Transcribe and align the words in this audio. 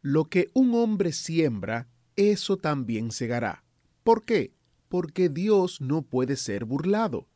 Lo 0.00 0.26
que 0.26 0.48
un 0.54 0.74
hombre 0.74 1.12
siembra, 1.12 1.88
eso 2.14 2.56
también 2.56 3.10
segará. 3.10 3.64
¿Por 4.04 4.24
qué? 4.24 4.52
Porque 4.88 5.28
Dios 5.28 5.80
no 5.80 6.02
puede 6.02 6.36
ser 6.36 6.64
burlado. 6.64 7.28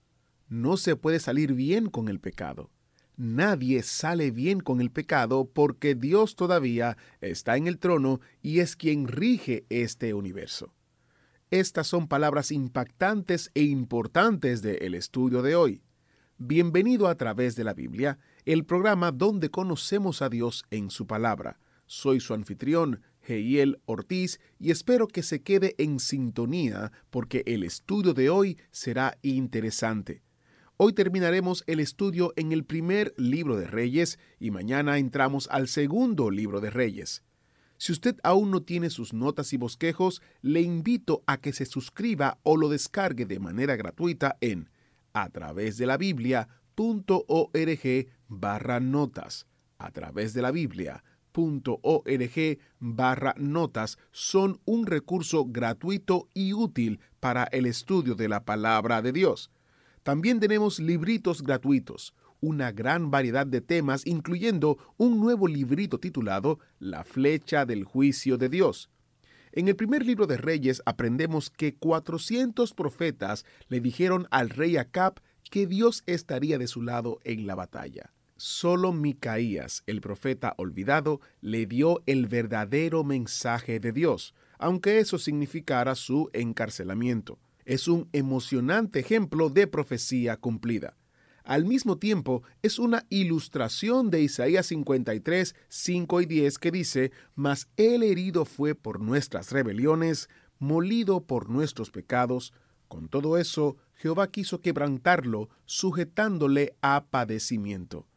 No 0.48 0.76
se 0.76 0.94
puede 0.94 1.18
salir 1.18 1.54
bien 1.54 1.90
con 1.90 2.08
el 2.08 2.20
pecado. 2.20 2.70
Nadie 3.16 3.82
sale 3.82 4.30
bien 4.30 4.60
con 4.60 4.80
el 4.80 4.90
pecado 4.90 5.50
porque 5.52 5.94
Dios 5.94 6.36
todavía 6.36 6.96
está 7.20 7.56
en 7.56 7.66
el 7.66 7.78
trono 7.78 8.20
y 8.42 8.60
es 8.60 8.76
quien 8.76 9.08
rige 9.08 9.66
este 9.68 10.14
universo. 10.14 10.72
Estas 11.50 11.88
son 11.88 12.06
palabras 12.06 12.50
impactantes 12.52 13.50
e 13.54 13.62
importantes 13.62 14.62
del 14.62 14.94
estudio 14.94 15.42
de 15.42 15.56
hoy. 15.56 15.82
Bienvenido 16.38 17.08
a 17.08 17.16
través 17.16 17.56
de 17.56 17.64
la 17.64 17.74
Biblia, 17.74 18.18
el 18.44 18.64
programa 18.64 19.12
donde 19.12 19.50
conocemos 19.50 20.22
a 20.22 20.28
Dios 20.28 20.64
en 20.70 20.90
su 20.90 21.06
palabra. 21.06 21.58
Soy 21.94 22.20
su 22.20 22.32
anfitrión, 22.32 23.02
Heiel 23.20 23.78
Ortiz, 23.84 24.40
y 24.58 24.70
espero 24.70 25.06
que 25.06 25.22
se 25.22 25.42
quede 25.42 25.74
en 25.76 26.00
sintonía 26.00 26.90
porque 27.10 27.42
el 27.44 27.64
estudio 27.64 28.14
de 28.14 28.30
hoy 28.30 28.56
será 28.70 29.18
interesante. 29.20 30.22
Hoy 30.78 30.94
terminaremos 30.94 31.64
el 31.66 31.80
estudio 31.80 32.32
en 32.36 32.52
el 32.52 32.64
primer 32.64 33.12
libro 33.18 33.58
de 33.58 33.66
Reyes 33.66 34.18
y 34.40 34.50
mañana 34.50 34.96
entramos 34.96 35.48
al 35.50 35.68
segundo 35.68 36.30
libro 36.30 36.62
de 36.62 36.70
Reyes. 36.70 37.24
Si 37.76 37.92
usted 37.92 38.16
aún 38.22 38.50
no 38.50 38.62
tiene 38.62 38.88
sus 38.88 39.12
notas 39.12 39.52
y 39.52 39.58
bosquejos, 39.58 40.22
le 40.40 40.62
invito 40.62 41.22
a 41.26 41.42
que 41.42 41.52
se 41.52 41.66
suscriba 41.66 42.38
o 42.42 42.56
lo 42.56 42.70
descargue 42.70 43.26
de 43.26 43.38
manera 43.38 43.76
gratuita 43.76 44.38
en 44.40 44.70
a 45.12 45.28
través 45.28 45.76
de 45.76 45.84
la 45.84 45.98
Biblia.org 45.98 46.46
barra 48.28 48.80
notas. 48.80 49.46
A 49.76 49.90
través 49.90 50.32
de 50.32 50.40
la 50.40 50.52
Biblia 50.52 51.04
.org 51.32 52.58
barra 52.78 53.34
notas 53.38 53.98
son 54.10 54.60
un 54.64 54.86
recurso 54.86 55.46
gratuito 55.46 56.28
y 56.34 56.52
útil 56.52 57.00
para 57.20 57.44
el 57.44 57.66
estudio 57.66 58.14
de 58.14 58.28
la 58.28 58.44
palabra 58.44 59.02
de 59.02 59.12
Dios. 59.12 59.50
También 60.02 60.40
tenemos 60.40 60.80
libritos 60.80 61.42
gratuitos, 61.42 62.14
una 62.40 62.72
gran 62.72 63.10
variedad 63.10 63.46
de 63.46 63.60
temas, 63.60 64.06
incluyendo 64.06 64.76
un 64.96 65.20
nuevo 65.20 65.46
librito 65.46 65.98
titulado 66.00 66.58
La 66.80 67.04
flecha 67.04 67.64
del 67.64 67.84
juicio 67.84 68.36
de 68.36 68.48
Dios. 68.48 68.90
En 69.52 69.68
el 69.68 69.76
primer 69.76 70.04
libro 70.04 70.26
de 70.26 70.38
Reyes 70.38 70.82
aprendemos 70.86 71.50
que 71.50 71.74
400 71.74 72.74
profetas 72.74 73.44
le 73.68 73.80
dijeron 73.80 74.26
al 74.30 74.50
rey 74.50 74.76
Acab 74.76 75.20
que 75.50 75.66
Dios 75.66 76.02
estaría 76.06 76.58
de 76.58 76.66
su 76.66 76.82
lado 76.82 77.18
en 77.24 77.46
la 77.46 77.54
batalla. 77.54 78.12
Solo 78.44 78.92
Micaías, 78.92 79.84
el 79.86 80.00
profeta 80.00 80.54
olvidado, 80.58 81.20
le 81.42 81.64
dio 81.64 82.02
el 82.06 82.26
verdadero 82.26 83.04
mensaje 83.04 83.78
de 83.78 83.92
Dios, 83.92 84.34
aunque 84.58 84.98
eso 84.98 85.16
significara 85.16 85.94
su 85.94 86.28
encarcelamiento. 86.32 87.38
Es 87.64 87.86
un 87.86 88.08
emocionante 88.12 88.98
ejemplo 88.98 89.48
de 89.48 89.68
profecía 89.68 90.38
cumplida. 90.38 90.96
Al 91.44 91.64
mismo 91.64 91.98
tiempo, 91.98 92.42
es 92.62 92.80
una 92.80 93.06
ilustración 93.10 94.10
de 94.10 94.22
Isaías 94.22 94.66
53, 94.66 95.54
5 95.68 96.20
y 96.20 96.26
10 96.26 96.58
que 96.58 96.72
dice, 96.72 97.12
Mas 97.36 97.68
el 97.76 98.02
herido 98.02 98.44
fue 98.44 98.74
por 98.74 99.00
nuestras 99.00 99.52
rebeliones, 99.52 100.28
molido 100.58 101.22
por 101.22 101.48
nuestros 101.48 101.92
pecados. 101.92 102.52
Con 102.88 103.08
todo 103.08 103.38
eso, 103.38 103.76
Jehová 103.94 104.32
quiso 104.32 104.60
quebrantarlo, 104.60 105.48
sujetándole 105.64 106.74
a 106.82 107.04
padecimiento 107.08 108.08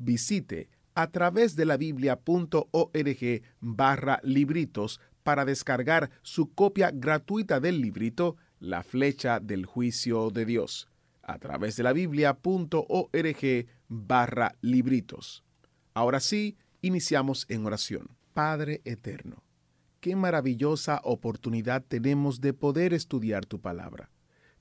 visite 0.00 0.68
a 0.94 1.10
través 1.10 1.54
de 1.54 1.64
la 1.64 1.76
biblia.org 1.76 3.42
barra 3.60 4.20
libritos 4.24 5.00
para 5.22 5.44
descargar 5.44 6.10
su 6.22 6.52
copia 6.52 6.90
gratuita 6.90 7.60
del 7.60 7.80
librito 7.80 8.36
La 8.58 8.82
flecha 8.82 9.40
del 9.40 9.64
juicio 9.64 10.30
de 10.30 10.44
Dios. 10.44 10.88
A 11.22 11.38
través 11.38 11.76
de 11.76 11.84
la 11.84 11.92
biblia.org 11.92 13.66
barra 13.88 14.56
libritos. 14.60 15.44
Ahora 15.94 16.20
sí, 16.20 16.56
iniciamos 16.82 17.46
en 17.48 17.66
oración. 17.66 18.08
Padre 18.34 18.80
Eterno, 18.84 19.42
qué 20.00 20.16
maravillosa 20.16 21.00
oportunidad 21.04 21.84
tenemos 21.86 22.40
de 22.40 22.52
poder 22.52 22.92
estudiar 22.94 23.46
tu 23.46 23.60
palabra. 23.60 24.10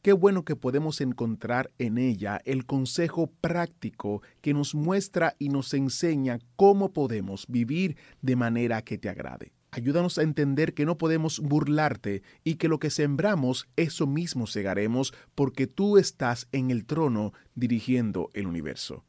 Qué 0.02 0.14
bueno 0.14 0.46
que 0.46 0.56
podemos 0.56 1.02
encontrar 1.02 1.72
en 1.78 1.98
ella 1.98 2.42
el 2.46 2.66
consejo 2.66 3.28
práctico 3.42 4.22
que 4.40 4.54
nos 4.54 4.74
muestra 4.74 5.36
y 5.40 5.50
nos 5.50 5.74
enseña 5.74 6.40
cómo 6.56 6.94
podemos 6.94 7.46
vivir 7.50 7.98
de 8.22 8.38
manera 8.38 8.82
que 8.82 8.98
te 8.98 9.10
agrade. 9.10 9.52
Ayúdanos 9.72 10.18
a 10.18 10.24
entender 10.24 10.74
que 10.74 10.86
no 10.86 10.98
podemos 10.98 11.40
burlarte 11.42 12.24
y 12.46 12.56
que 12.56 12.70
lo 12.70 12.80
que 12.80 12.90
sembramos, 12.90 13.68
eso 13.76 14.08
mismo 14.08 14.48
segaremos 14.48 15.14
porque 15.36 15.68
tú 15.68 15.98
estás 15.98 16.48
en 16.54 16.72
el 16.72 16.86
trono 16.86 17.34
dirigiendo 17.54 18.30
el 18.34 18.48
universo. 18.48 19.04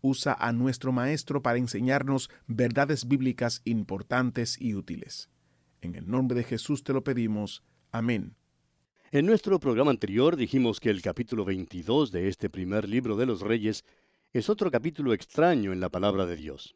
Usa 0.00 0.32
a 0.32 0.52
nuestro 0.52 0.92
Maestro 0.92 1.42
para 1.42 1.58
enseñarnos 1.58 2.30
verdades 2.46 3.06
bíblicas 3.06 3.60
importantes 3.64 4.60
y 4.60 4.74
útiles. 4.74 5.28
En 5.82 5.94
el 5.94 6.10
nombre 6.10 6.38
de 6.38 6.44
Jesús 6.44 6.82
te 6.82 6.94
lo 6.94 7.04
pedimos. 7.04 7.62
Amén. 7.92 8.34
En 9.14 9.26
nuestro 9.26 9.60
programa 9.60 9.90
anterior 9.90 10.36
dijimos 10.36 10.80
que 10.80 10.88
el 10.88 11.02
capítulo 11.02 11.44
22 11.44 12.12
de 12.12 12.28
este 12.28 12.48
primer 12.48 12.88
libro 12.88 13.14
de 13.14 13.26
los 13.26 13.42
Reyes 13.42 13.84
es 14.32 14.48
otro 14.48 14.70
capítulo 14.70 15.12
extraño 15.12 15.74
en 15.74 15.80
la 15.80 15.90
palabra 15.90 16.24
de 16.24 16.34
Dios. 16.34 16.74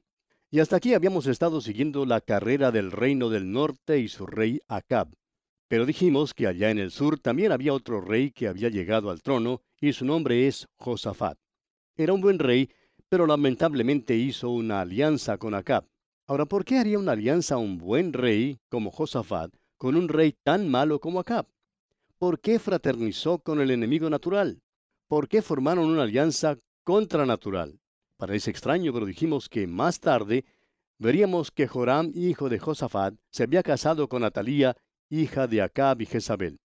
Y 0.51 0.61
hasta 0.61 0.77
aquí 0.77 0.93
habíamos 0.93 1.27
estado 1.29 1.63
siguiendo 1.63 2.05
la 2.05 2.21
carrera 2.21 2.71
del 2.73 2.93
reino 2.93 3.31
del 3.31 3.51
norte 3.51 4.01
y 4.01 4.09
su 4.09 4.27
rey 4.27 4.61
Acab. 4.69 5.15
Pero 5.67 5.87
dijimos 5.87 6.35
que 6.35 6.47
allá 6.47 6.71
en 6.71 6.79
el 6.79 6.91
sur 6.91 7.19
también 7.19 7.53
había 7.53 7.73
otro 7.73 8.03
rey 8.03 8.33
que 8.33 8.49
había 8.49 8.69
llegado 8.69 9.09
al 9.09 9.23
trono 9.23 9.63
y 9.81 9.95
su 9.95 10.05
nombre 10.05 10.47
es 10.47 10.69
Josafat. 10.77 11.39
Era 11.97 12.13
un 12.13 12.21
buen 12.21 12.39
rey, 12.39 12.69
pero 13.09 13.27
lamentablemente 13.27 14.15
hizo 14.15 14.51
una 14.51 14.83
alianza 14.83 15.39
con 15.39 15.55
Acab. 15.55 15.87
Ahora, 16.27 16.45
¿por 16.45 16.67
qué 16.67 16.77
haría 16.77 16.99
una 16.99 17.13
alianza 17.13 17.57
un 17.57 17.79
buen 17.79 18.13
rey 18.13 18.59
como 18.69 18.91
Josafat 18.91 19.55
con 19.79 19.97
un 19.97 20.11
rey 20.11 20.35
tan 20.45 20.69
malo 20.69 21.01
como 21.01 21.19
Acab? 21.19 21.47
¿Por 22.19 22.41
qué 22.41 22.59
fraternizó 22.59 23.41
con 23.41 23.61
el 23.61 23.71
enemigo 23.71 24.09
natural? 24.09 24.63
¿Por 25.07 25.29
qué 25.29 25.43
formaron 25.43 25.85
una 25.85 26.05
alianza 26.05 26.59
contranatural? 26.83 27.79
Parece 28.17 28.51
extraño, 28.51 28.91
pero 28.95 29.05
dijimos 29.05 29.51
que 29.51 29.67
más 29.67 30.01
tarde 30.01 30.47
veríamos 30.99 31.51
que 31.51 31.69
Joram, 31.69 32.13
hijo 32.15 32.49
de 32.49 32.59
Josafat, 32.59 33.15
se 33.31 33.43
había 33.43 33.63
casado 33.63 34.09
con 34.09 34.25
Atalía, 34.25 34.75
hija 35.11 35.47
de 35.47 35.61
Acab 35.61 36.01
y 36.01 36.07
Jezabel. 36.07 36.59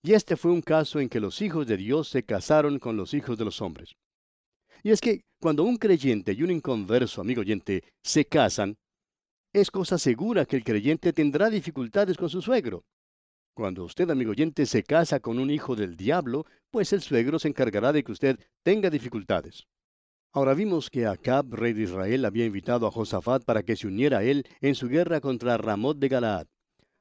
Y 0.00 0.12
este 0.12 0.36
fue 0.36 0.52
un 0.52 0.62
caso 0.62 1.00
en 1.00 1.08
que 1.08 1.18
los 1.18 1.42
hijos 1.42 1.66
de 1.66 1.76
Dios 1.76 2.08
se 2.08 2.22
casaron 2.22 2.78
con 2.78 2.96
los 2.96 3.14
hijos 3.14 3.36
de 3.36 3.46
los 3.46 3.60
hombres. 3.60 3.96
Y 4.84 4.90
es 4.90 5.00
que 5.00 5.24
cuando 5.40 5.64
un 5.64 5.76
creyente 5.76 6.34
y 6.34 6.44
un 6.44 6.52
inconverso, 6.52 7.20
amigo 7.20 7.40
oyente, 7.40 7.82
se 8.04 8.26
casan, 8.26 8.78
es 9.52 9.72
cosa 9.72 9.98
segura 9.98 10.46
que 10.46 10.54
el 10.54 10.62
creyente 10.62 11.12
tendrá 11.12 11.50
dificultades 11.50 12.16
con 12.16 12.30
su 12.30 12.40
suegro. 12.40 12.84
Cuando 13.58 13.82
usted, 13.82 14.08
amigo 14.08 14.30
oyente, 14.30 14.66
se 14.66 14.84
casa 14.84 15.18
con 15.18 15.40
un 15.40 15.50
hijo 15.50 15.74
del 15.74 15.96
diablo, 15.96 16.46
pues 16.70 16.92
el 16.92 17.02
suegro 17.02 17.40
se 17.40 17.48
encargará 17.48 17.92
de 17.92 18.04
que 18.04 18.12
usted 18.12 18.38
tenga 18.62 18.88
dificultades. 18.88 19.66
Ahora 20.32 20.54
vimos 20.54 20.88
que 20.90 21.06
Acab, 21.06 21.52
rey 21.52 21.72
de 21.72 21.82
Israel, 21.82 22.24
había 22.24 22.46
invitado 22.46 22.86
a 22.86 22.92
Josafat 22.92 23.44
para 23.44 23.64
que 23.64 23.74
se 23.74 23.88
uniera 23.88 24.18
a 24.18 24.22
él 24.22 24.46
en 24.60 24.76
su 24.76 24.86
guerra 24.86 25.20
contra 25.20 25.56
Ramot 25.56 25.98
de 25.98 26.06
Galaad. 26.06 26.46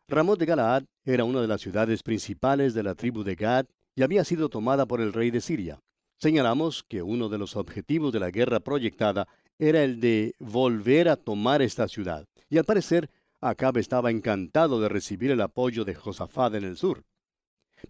Ramot 0.07 0.39
de 0.39 0.47
Galaad 0.47 0.85
era 1.05 1.25
una 1.25 1.41
de 1.41 1.47
las 1.47 1.61
ciudades 1.61 2.01
principales 2.01 2.73
de 2.73 2.81
la 2.81 2.95
tribu 2.95 3.23
de 3.23 3.35
Gad 3.35 3.67
y 3.95 4.01
había 4.01 4.23
sido 4.23 4.49
tomada 4.49 4.87
por 4.87 4.99
el 4.99 5.13
rey 5.13 5.29
de 5.29 5.41
Siria. 5.41 5.79
Señalamos 6.19 6.83
que 6.89 7.03
uno 7.03 7.29
de 7.29 7.37
los 7.37 7.55
objetivos 7.55 8.11
de 8.11 8.19
la 8.19 8.31
guerra 8.31 8.61
proyectada 8.61 9.27
era 9.59 9.83
el 9.83 9.99
de 9.99 10.33
volver 10.39 11.07
a 11.07 11.17
tomar 11.17 11.61
esta 11.61 11.87
ciudad, 11.87 12.25
y 12.49 12.57
al 12.57 12.65
parecer 12.65 13.11
Acab 13.39 13.77
estaba 13.77 14.09
encantado 14.09 14.81
de 14.81 14.89
recibir 14.89 15.29
el 15.29 15.41
apoyo 15.41 15.85
de 15.85 15.93
Josafat 15.93 16.55
en 16.55 16.63
el 16.63 16.75
sur. 16.75 17.03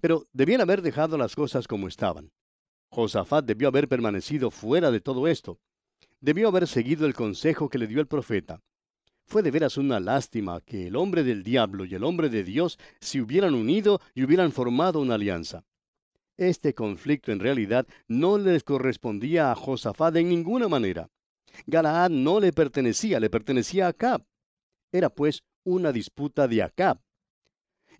Pero 0.02 0.26
debían 0.34 0.60
haber 0.60 0.82
dejado 0.82 1.18
las 1.18 1.36
cosas 1.36 1.68
como 1.68 1.88
estaban. 1.88 2.32
Josafat 2.90 3.46
debió 3.46 3.70
haber 3.70 3.88
permanecido 3.88 4.52
fuera 4.52 4.92
de 4.92 5.00
todo 5.00 5.28
esto. 5.28 5.60
Debió 6.20 6.50
haber 6.50 6.68
seguido 6.68 7.06
el 7.06 7.14
consejo 7.14 7.70
que 7.70 7.78
le 7.78 7.88
dio 7.88 8.02
el 8.02 8.08
profeta. 8.08 8.62
Fue 9.26 9.42
de 9.42 9.52
veras 9.52 9.78
una 9.78 10.00
lástima 10.00 10.62
que 10.62 10.88
el 10.88 10.96
hombre 10.96 11.24
del 11.24 11.44
diablo 11.44 11.86
y 11.86 11.96
el 11.96 12.04
hombre 12.04 12.30
de 12.30 12.44
Dios 12.44 12.78
se 13.00 13.22
hubieran 13.22 13.56
unido 13.56 14.02
y 14.14 14.24
hubieran 14.24 14.52
formado 14.52 15.00
una 15.00 15.16
alianza. 15.16 15.64
Este 16.38 16.74
conflicto 16.74 17.32
en 17.32 17.40
realidad 17.40 17.88
no 18.08 18.38
les 18.38 18.64
correspondía 18.64 19.52
a 19.52 19.56
Josafat 19.56 20.16
en 20.18 20.30
ninguna 20.30 20.68
manera. 20.68 21.10
Galaad 21.66 22.10
no 22.10 22.40
le 22.40 22.52
pertenecía, 22.54 23.20
le 23.20 23.30
pertenecía 23.30 23.88
a 23.88 23.90
Acab. 23.90 24.24
Era 24.92 25.10
pues 25.10 25.44
una 25.64 25.92
disputa 25.92 26.48
de 26.48 26.64
Acab. 26.64 27.00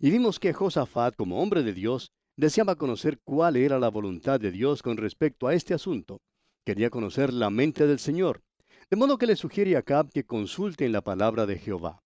Y 0.00 0.10
vimos 0.10 0.38
que 0.38 0.52
Josafat, 0.52 1.16
como 1.16 1.42
hombre 1.42 1.62
de 1.62 1.72
Dios, 1.72 2.12
deseaba 2.36 2.76
conocer 2.76 3.18
cuál 3.24 3.56
era 3.56 3.78
la 3.78 3.88
voluntad 3.88 4.38
de 4.38 4.52
Dios 4.52 4.82
con 4.82 4.96
respecto 4.96 5.48
a 5.48 5.54
este 5.54 5.74
asunto. 5.74 6.20
Quería 6.64 6.88
conocer 6.88 7.32
la 7.32 7.50
mente 7.50 7.86
del 7.86 7.98
Señor. 7.98 8.42
De 8.90 8.96
modo 8.96 9.18
que 9.18 9.26
le 9.26 9.36
sugiere 9.36 9.76
a 9.76 9.80
Acab 9.80 10.10
que 10.10 10.24
consulte 10.24 10.86
en 10.86 10.92
la 10.92 11.02
palabra 11.02 11.46
de 11.46 11.58
Jehová. 11.58 12.02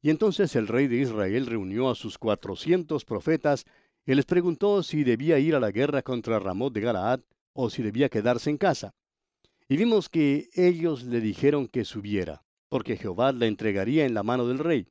Y 0.00 0.10
entonces 0.10 0.56
el 0.56 0.66
rey 0.66 0.88
de 0.88 0.96
Israel 0.96 1.46
reunió 1.46 1.88
a 1.88 1.94
sus 1.94 2.18
cuatrocientos 2.18 3.04
profetas 3.04 3.66
y 4.04 4.14
les 4.14 4.24
preguntó 4.24 4.82
si 4.82 5.04
debía 5.04 5.38
ir 5.38 5.54
a 5.54 5.60
la 5.60 5.70
guerra 5.70 6.02
contra 6.02 6.40
Ramot 6.40 6.72
de 6.72 6.80
Galaad 6.80 7.20
o 7.52 7.70
si 7.70 7.82
debía 7.82 8.08
quedarse 8.08 8.50
en 8.50 8.58
casa. 8.58 8.94
Y 9.68 9.76
vimos 9.76 10.08
que 10.08 10.48
ellos 10.54 11.04
le 11.04 11.20
dijeron 11.20 11.68
que 11.68 11.84
subiera, 11.84 12.42
porque 12.72 12.96
Jehová 12.96 13.32
la 13.32 13.44
entregaría 13.44 14.06
en 14.06 14.14
la 14.14 14.22
mano 14.22 14.46
del 14.46 14.58
rey. 14.58 14.86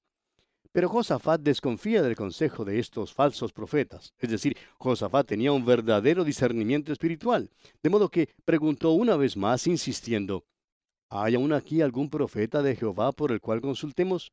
Pero 0.72 0.88
Josafat 0.88 1.42
desconfía 1.42 2.04
del 2.04 2.16
consejo 2.16 2.64
de 2.64 2.78
estos 2.78 3.12
falsos 3.12 3.54
profetas. 3.54 4.14
Es 4.20 4.30
decir, 4.30 4.56
Josafat 4.78 5.26
tenía 5.26 5.52
un 5.52 5.66
verdadero 5.66 6.24
discernimiento 6.24 6.94
espiritual, 6.94 7.50
de 7.82 7.90
modo 7.90 8.10
que 8.10 8.30
preguntó 8.46 8.92
una 8.92 9.18
vez 9.18 9.36
más, 9.36 9.66
insistiendo, 9.66 10.46
¿Hay 11.10 11.34
aún 11.34 11.54
aquí 11.54 11.82
algún 11.82 12.12
profeta 12.12 12.62
de 12.62 12.76
Jehová 12.76 13.14
por 13.14 13.32
el 13.32 13.42
cual 13.42 13.62
consultemos? 13.62 14.32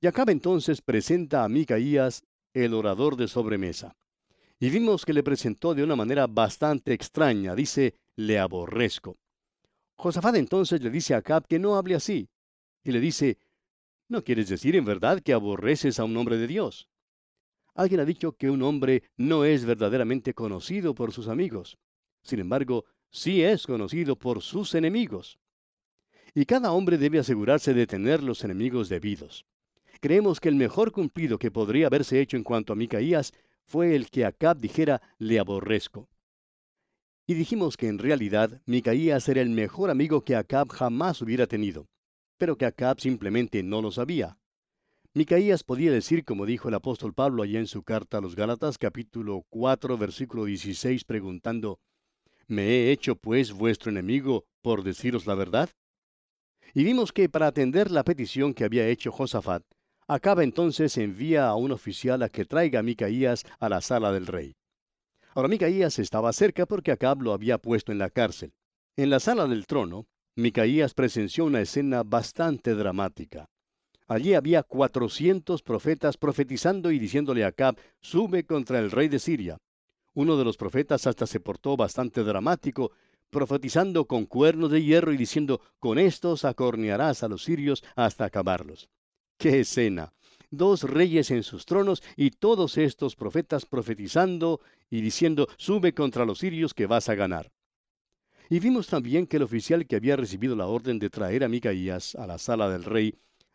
Y 0.00 0.06
acaba 0.06 0.32
entonces 0.32 0.80
presenta 0.80 1.44
a 1.44 1.50
Micaías, 1.50 2.22
el 2.54 2.72
orador 2.72 3.16
de 3.16 3.28
sobremesa. 3.28 3.94
Y 4.58 4.70
vimos 4.70 5.04
que 5.04 5.12
le 5.12 5.22
presentó 5.22 5.74
de 5.74 5.84
una 5.84 5.96
manera 5.96 6.26
bastante 6.26 6.94
extraña, 6.94 7.54
dice, 7.54 7.92
le 8.16 8.38
aborrezco. 8.38 9.18
Josafat 9.96 10.36
entonces 10.36 10.80
le 10.80 10.88
dice 10.88 11.12
a 11.12 11.18
Acab 11.18 11.46
que 11.46 11.58
no 11.58 11.76
hable 11.76 11.94
así, 11.94 12.26
y 12.84 12.92
le 12.92 13.00
dice, 13.00 13.38
¿no 14.08 14.22
quieres 14.24 14.48
decir 14.48 14.76
en 14.76 14.84
verdad 14.84 15.20
que 15.20 15.32
aborreces 15.32 15.98
a 16.00 16.04
un 16.04 16.16
hombre 16.16 16.36
de 16.36 16.46
Dios? 16.46 16.88
Alguien 17.74 18.00
ha 18.00 18.04
dicho 18.04 18.32
que 18.32 18.50
un 18.50 18.62
hombre 18.62 19.02
no 19.16 19.44
es 19.44 19.64
verdaderamente 19.64 20.34
conocido 20.34 20.94
por 20.94 21.12
sus 21.12 21.28
amigos. 21.28 21.78
Sin 22.22 22.40
embargo, 22.40 22.84
sí 23.10 23.42
es 23.42 23.66
conocido 23.66 24.16
por 24.16 24.42
sus 24.42 24.74
enemigos 24.74 25.38
y 26.34 26.46
cada 26.46 26.72
hombre 26.72 26.98
debe 26.98 27.18
asegurarse 27.18 27.74
de 27.74 27.86
tener 27.86 28.22
los 28.22 28.44
enemigos 28.44 28.88
debidos. 28.88 29.44
Creemos 30.00 30.40
que 30.40 30.48
el 30.48 30.54
mejor 30.54 30.92
cumplido 30.92 31.38
que 31.38 31.50
podría 31.50 31.88
haberse 31.88 32.20
hecho 32.20 32.36
en 32.36 32.44
cuanto 32.44 32.72
a 32.72 32.76
Micaías 32.76 33.32
fue 33.64 33.96
el 33.96 34.08
que 34.08 34.24
Acab 34.24 34.58
dijera 34.58 35.02
le 35.18 35.38
aborrezco. 35.38 36.08
Y 37.26 37.34
dijimos 37.34 37.76
que 37.76 37.88
en 37.88 37.98
realidad 37.98 38.62
Micaías 38.64 39.28
era 39.28 39.40
el 39.40 39.50
mejor 39.50 39.90
amigo 39.90 40.22
que 40.22 40.36
Acab 40.36 40.68
jamás 40.68 41.20
hubiera 41.20 41.46
tenido, 41.46 41.88
pero 42.38 42.56
que 42.56 42.64
Acab 42.64 43.00
simplemente 43.00 43.62
no 43.62 43.82
lo 43.82 43.90
sabía. 43.90 44.38
Micaías 45.14 45.64
podía 45.64 45.90
decir, 45.92 46.24
como 46.24 46.46
dijo 46.46 46.68
el 46.68 46.74
apóstol 46.74 47.12
Pablo 47.12 47.42
allá 47.42 47.58
en 47.58 47.66
su 47.66 47.82
carta 47.82 48.18
a 48.18 48.20
los 48.20 48.36
Gálatas, 48.36 48.78
capítulo 48.78 49.44
4, 49.50 49.98
versículo 49.98 50.44
16, 50.44 51.04
preguntando, 51.04 51.80
¿Me 52.46 52.62
he 52.62 52.92
hecho 52.92 53.16
pues 53.16 53.52
vuestro 53.52 53.90
enemigo 53.90 54.46
por 54.62 54.82
deciros 54.82 55.26
la 55.26 55.34
verdad? 55.34 55.68
Y 56.72 56.84
vimos 56.84 57.12
que 57.12 57.28
para 57.28 57.48
atender 57.48 57.90
la 57.90 58.04
petición 58.04 58.54
que 58.54 58.64
había 58.64 58.86
hecho 58.88 59.10
Josafat, 59.10 59.64
Acaba 60.10 60.42
entonces 60.42 60.96
envía 60.96 61.48
a 61.48 61.54
un 61.54 61.70
oficial 61.70 62.22
a 62.22 62.30
que 62.30 62.46
traiga 62.46 62.80
a 62.80 62.82
Micaías 62.82 63.44
a 63.60 63.68
la 63.68 63.82
sala 63.82 64.10
del 64.10 64.26
rey. 64.26 64.56
Ahora 65.34 65.48
Micaías 65.48 65.98
estaba 65.98 66.32
cerca 66.32 66.64
porque 66.64 66.92
Acab 66.92 67.20
lo 67.20 67.34
había 67.34 67.58
puesto 67.58 67.92
en 67.92 67.98
la 67.98 68.08
cárcel. 68.08 68.54
En 68.96 69.10
la 69.10 69.20
sala 69.20 69.46
del 69.46 69.66
trono, 69.66 70.06
Micaías 70.38 70.94
presenció 70.94 71.46
una 71.46 71.60
escena 71.60 72.04
bastante 72.04 72.76
dramática. 72.76 73.50
Allí 74.06 74.34
había 74.34 74.62
cuatrocientos 74.62 75.62
profetas 75.62 76.16
profetizando 76.16 76.92
y 76.92 77.00
diciéndole 77.00 77.42
a 77.42 77.48
Acab, 77.48 77.76
sube 78.00 78.44
contra 78.44 78.78
el 78.78 78.92
rey 78.92 79.08
de 79.08 79.18
Siria. 79.18 79.58
Uno 80.14 80.36
de 80.36 80.44
los 80.44 80.56
profetas 80.56 81.08
hasta 81.08 81.26
se 81.26 81.40
portó 81.40 81.76
bastante 81.76 82.22
dramático 82.22 82.92
profetizando 83.30 84.04
con 84.04 84.26
cuernos 84.26 84.70
de 84.70 84.80
hierro 84.80 85.12
y 85.12 85.16
diciendo, 85.16 85.60
con 85.80 85.98
estos 85.98 86.44
acornearás 86.44 87.24
a 87.24 87.28
los 87.28 87.42
sirios 87.42 87.82
hasta 87.96 88.24
acabarlos. 88.24 88.88
¡Qué 89.38 89.58
escena! 89.58 90.12
Dos 90.52 90.84
reyes 90.84 91.32
en 91.32 91.42
sus 91.42 91.66
tronos 91.66 92.00
y 92.14 92.30
todos 92.30 92.78
estos 92.78 93.16
profetas 93.16 93.66
profetizando 93.66 94.60
y 94.88 95.00
diciendo, 95.00 95.48
sube 95.56 95.94
contra 95.94 96.24
los 96.24 96.38
sirios 96.38 96.74
que 96.74 96.86
vas 96.86 97.08
a 97.08 97.16
ganar. 97.16 97.50
Y 98.50 98.60
vimos 98.60 98.86
también 98.86 99.26
que 99.26 99.36
el 99.36 99.42
oficial 99.42 99.86
que 99.86 99.96
había 99.96 100.16
recibido 100.16 100.56
la 100.56 100.66
orden 100.66 100.98
de 100.98 101.10
traer 101.10 101.44
a 101.44 101.48
Micaías 101.48 102.14
a 102.14 102.26
la 102.26 102.38
sala 102.38 102.70
del 102.70 102.84
rey, 102.84 103.14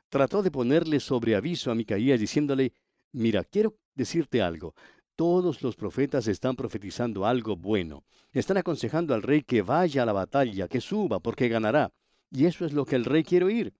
trató 0.09 0.43
de 0.43 0.51
ponerle 0.51 0.99
sobre 0.99 1.35
aviso 1.35 1.71
a 1.71 1.75
Micaías 1.75 2.19
diciéndole, 2.19 2.73
mira, 3.11 3.43
quiero 3.43 3.75
decirte 3.95 4.41
algo, 4.41 4.75
todos 5.15 5.61
los 5.63 5.75
profetas 5.75 6.27
están 6.27 6.55
profetizando 6.55 7.25
algo 7.25 7.55
bueno. 7.55 8.03
Están 8.31 8.57
aconsejando 8.57 9.13
al 9.13 9.21
rey 9.21 9.43
que 9.43 9.61
vaya 9.61 10.03
a 10.03 10.05
la 10.05 10.13
batalla, 10.13 10.67
que 10.67 10.81
suba, 10.81 11.19
porque 11.19 11.49
ganará. 11.49 11.91
Y 12.31 12.45
eso 12.45 12.65
es 12.65 12.73
lo 12.73 12.85
que 12.85 12.95
el 12.95 13.05
rey 13.05 13.23
quiere 13.23 13.45
oír. 13.45 13.73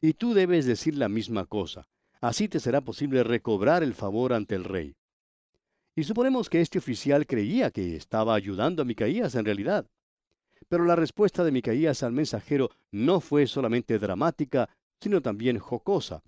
Y 0.00 0.12
tú 0.14 0.34
debes 0.34 0.64
decir 0.64 0.96
la 0.96 1.08
misma 1.08 1.46
cosa. 1.46 1.88
Así 2.20 2.48
te 2.48 2.60
será 2.60 2.80
posible 2.80 3.24
recobrar 3.24 3.82
el 3.82 3.94
favor 3.94 4.32
ante 4.32 4.54
el 4.54 4.64
rey. 4.64 4.94
Y 5.96 6.04
suponemos 6.04 6.48
que 6.48 6.60
este 6.60 6.78
oficial 6.78 7.26
creía 7.26 7.70
que 7.70 7.96
estaba 7.96 8.34
ayudando 8.34 8.82
a 8.82 8.84
Micaías 8.84 9.34
en 9.34 9.44
realidad. 9.44 9.86
Pero 10.68 10.84
la 10.84 10.96
respuesta 10.96 11.44
de 11.44 11.52
Micaías 11.52 12.02
al 12.02 12.12
mensajero 12.12 12.70
no 12.90 13.20
fue 13.20 13.46
solamente 13.46 13.98
dramática, 13.98 14.68
sino 15.00 15.20
también 15.20 15.58
jocosa. 15.58 16.22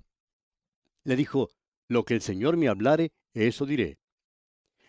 Le 1.05 1.17
dijo, 1.17 1.51
Lo 1.89 2.05
que 2.05 2.15
el 2.15 2.21
Señor 2.21 2.57
me 2.57 2.69
hablare, 2.69 3.13
eso 3.35 3.67
diré. 3.67 3.99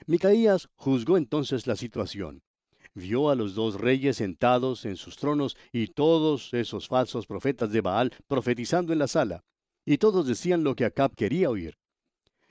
Micaías 0.05 0.69
juzgó 0.75 1.17
entonces 1.17 1.67
la 1.67 1.75
situación. 1.75 2.43
Vio 2.93 3.29
a 3.29 3.35
los 3.35 3.55
dos 3.55 3.79
reyes 3.79 4.17
sentados 4.17 4.85
en 4.85 4.95
sus 4.95 5.15
tronos 5.15 5.55
y 5.71 5.87
todos 5.87 6.53
esos 6.53 6.87
falsos 6.87 7.27
profetas 7.27 7.71
de 7.71 7.81
Baal 7.81 8.11
profetizando 8.27 8.93
en 8.93 8.99
la 8.99 9.07
sala, 9.07 9.43
y 9.85 9.97
todos 9.97 10.27
decían 10.27 10.63
lo 10.63 10.75
que 10.75 10.85
Acab 10.85 11.15
quería 11.15 11.49
oír. 11.49 11.77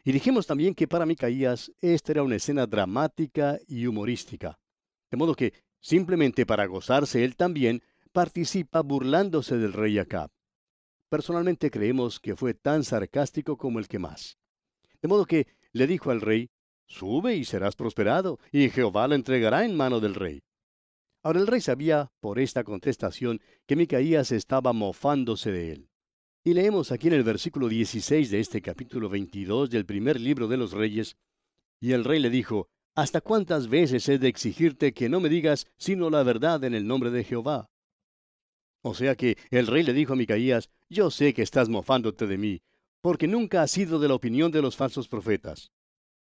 Y 0.04 0.12
dijimos 0.12 0.46
también 0.46 0.75
que 0.75 0.88
para 0.88 1.06
Micaías 1.06 1.73
esta 1.80 2.12
era 2.12 2.23
una 2.23 2.37
escena 2.37 2.66
dramática 2.66 3.58
y 3.66 3.87
humorística. 3.87 4.58
De 5.11 5.16
modo 5.16 5.34
que, 5.34 5.52
simplemente 5.80 6.47
para 6.47 6.66
gozarse 6.66 7.25
él 7.25 7.37
también, 7.37 7.82
participa 8.12 8.80
burlándose 8.82 9.56
del 9.56 9.73
rey 9.73 9.99
Acab. 9.99 10.30
Personalmente 11.08 11.70
creemos 11.70 12.20
que 12.20 12.37
fue 12.37 12.54
tan 12.54 12.85
sarcástico 12.85 13.56
como 13.56 13.78
el 13.78 13.88
que 13.88 13.99
más. 13.99 14.38
De 15.00 15.08
modo 15.08 15.25
que 15.25 15.47
le 15.73 15.87
dijo 15.87 16.11
al 16.11 16.20
rey, 16.20 16.50
Sube 16.87 17.37
y 17.37 17.44
serás 17.44 17.76
prosperado, 17.76 18.38
y 18.50 18.70
Jehová 18.70 19.08
la 19.08 19.14
entregará 19.14 19.64
en 19.64 19.76
mano 19.76 20.00
del 20.00 20.14
rey. 20.14 20.42
Ahora 21.23 21.40
el 21.40 21.47
rey 21.47 21.61
sabía, 21.61 22.11
por 22.20 22.38
esta 22.38 22.64
contestación, 22.64 23.40
que 23.66 23.76
Micaías 23.76 24.32
estaba 24.32 24.73
mofándose 24.73 25.52
de 25.52 25.73
él. 25.73 25.90
Y 26.44 26.54
leemos 26.54 26.90
aquí 26.90 27.08
en 27.08 27.14
el 27.14 27.25
versículo 27.25 27.68
16 27.68 28.30
de 28.30 28.40
este 28.40 28.62
capítulo 28.62 29.11
22 29.11 29.68
del 29.68 29.85
primer 29.85 30.18
libro 30.18 30.49
de 30.49 30.56
los 30.56 30.73
reyes, 30.73 31.18
y 31.80 31.92
el 31.92 32.04
rey 32.04 32.20
le 32.20 32.30
dijo, 32.30 32.70
¿Hasta 32.99 33.21
cuántas 33.21 33.69
veces 33.69 34.09
he 34.09 34.19
de 34.19 34.26
exigirte 34.26 34.93
que 34.93 35.09
no 35.09 35.21
me 35.21 35.28
digas 35.28 35.69
sino 35.76 36.11
la 36.11 36.25
verdad 36.25 36.64
en 36.64 36.75
el 36.75 36.85
nombre 36.85 37.12
de 37.12 37.23
Jehová? 37.23 37.71
O 38.83 38.93
sea 38.93 39.14
que 39.14 39.38
el 39.52 39.69
rey 39.69 39.85
le 39.85 39.93
dijo 39.93 40.14
a 40.14 40.17
Micaías, 40.17 40.69
Yo 40.88 41.09
sé 41.12 41.33
que 41.33 41.43
estás 41.43 41.69
mofándote 41.69 42.26
de 42.26 42.37
mí, 42.37 42.61
porque 43.00 43.28
nunca 43.28 43.62
has 43.62 43.71
sido 43.71 44.00
de 44.00 44.09
la 44.09 44.17
opinión 44.17 44.50
de 44.50 44.62
los 44.62 44.75
falsos 44.75 45.07
profetas. 45.07 45.71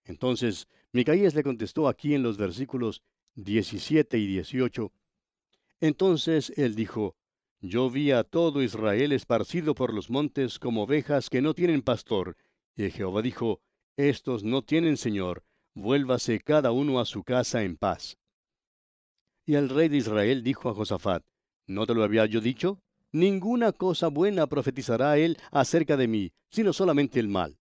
Entonces 0.03 0.67
Micaías 0.91 1.37
le 1.37 1.45
contestó 1.45 1.87
aquí 1.87 2.13
en 2.13 2.25
los 2.25 2.39
versículos 2.39 3.03
17 3.37 4.19
y 4.19 4.27
18. 4.27 4.93
Entonces 5.79 6.53
él 6.57 6.75
dijo, 6.75 7.15
Yo 7.61 7.89
vi 7.89 8.11
a 8.11 8.25
todo 8.25 8.65
Israel 8.65 9.13
esparcido 9.13 9.77
por 9.77 9.95
los 9.95 10.11
montes 10.11 10.59
como 10.59 10.83
ovejas 10.83 11.31
que 11.31 11.41
no 11.41 11.55
tienen 11.55 11.83
pastor. 11.83 12.37
Y 12.75 12.91
Jehová 12.91 13.23
dijo, 13.23 13.61
Estos 13.97 14.43
no 14.43 14.63
tienen 14.63 14.97
Señor, 14.97 15.45
vuélvase 15.75 16.41
cada 16.41 16.73
uno 16.73 17.01
a 17.01 17.05
su 17.05 17.25
casa 17.25 17.63
en 17.63 17.77
paz. 17.77 18.17
Y 19.47 19.55
el 19.55 19.69
rey 19.69 19.89
de 19.89 19.99
Israel 19.99 20.43
dijo 20.43 20.69
a 20.71 20.75
Josafat, 20.75 21.25
¿No 21.67 21.87
te 21.87 21.95
lo 21.95 22.05
había 22.05 22.27
yo 22.27 22.41
dicho? 22.41 22.81
Ninguna 23.13 23.73
cosa 23.73 24.09
buena 24.09 24.47
profetizará 24.47 25.17
él 25.19 25.39
acerca 25.51 25.97
de 25.97 26.09
mí, 26.09 26.33
sino 26.51 26.73
solamente 26.73 27.21
el 27.21 27.29
mal. 27.29 27.59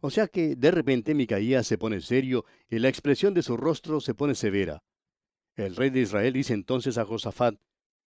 O 0.00 0.10
sea 0.10 0.26
que 0.26 0.56
de 0.56 0.70
repente 0.70 1.14
Micaías 1.14 1.66
se 1.66 1.78
pone 1.78 2.00
serio 2.00 2.44
y 2.68 2.78
la 2.78 2.88
expresión 2.88 3.34
de 3.34 3.42
su 3.42 3.56
rostro 3.56 4.00
se 4.00 4.14
pone 4.14 4.34
severa. 4.34 4.82
El 5.54 5.76
rey 5.76 5.90
de 5.90 6.00
Israel 6.00 6.32
dice 6.32 6.54
entonces 6.54 6.98
a 6.98 7.04
Josafat, 7.04 7.54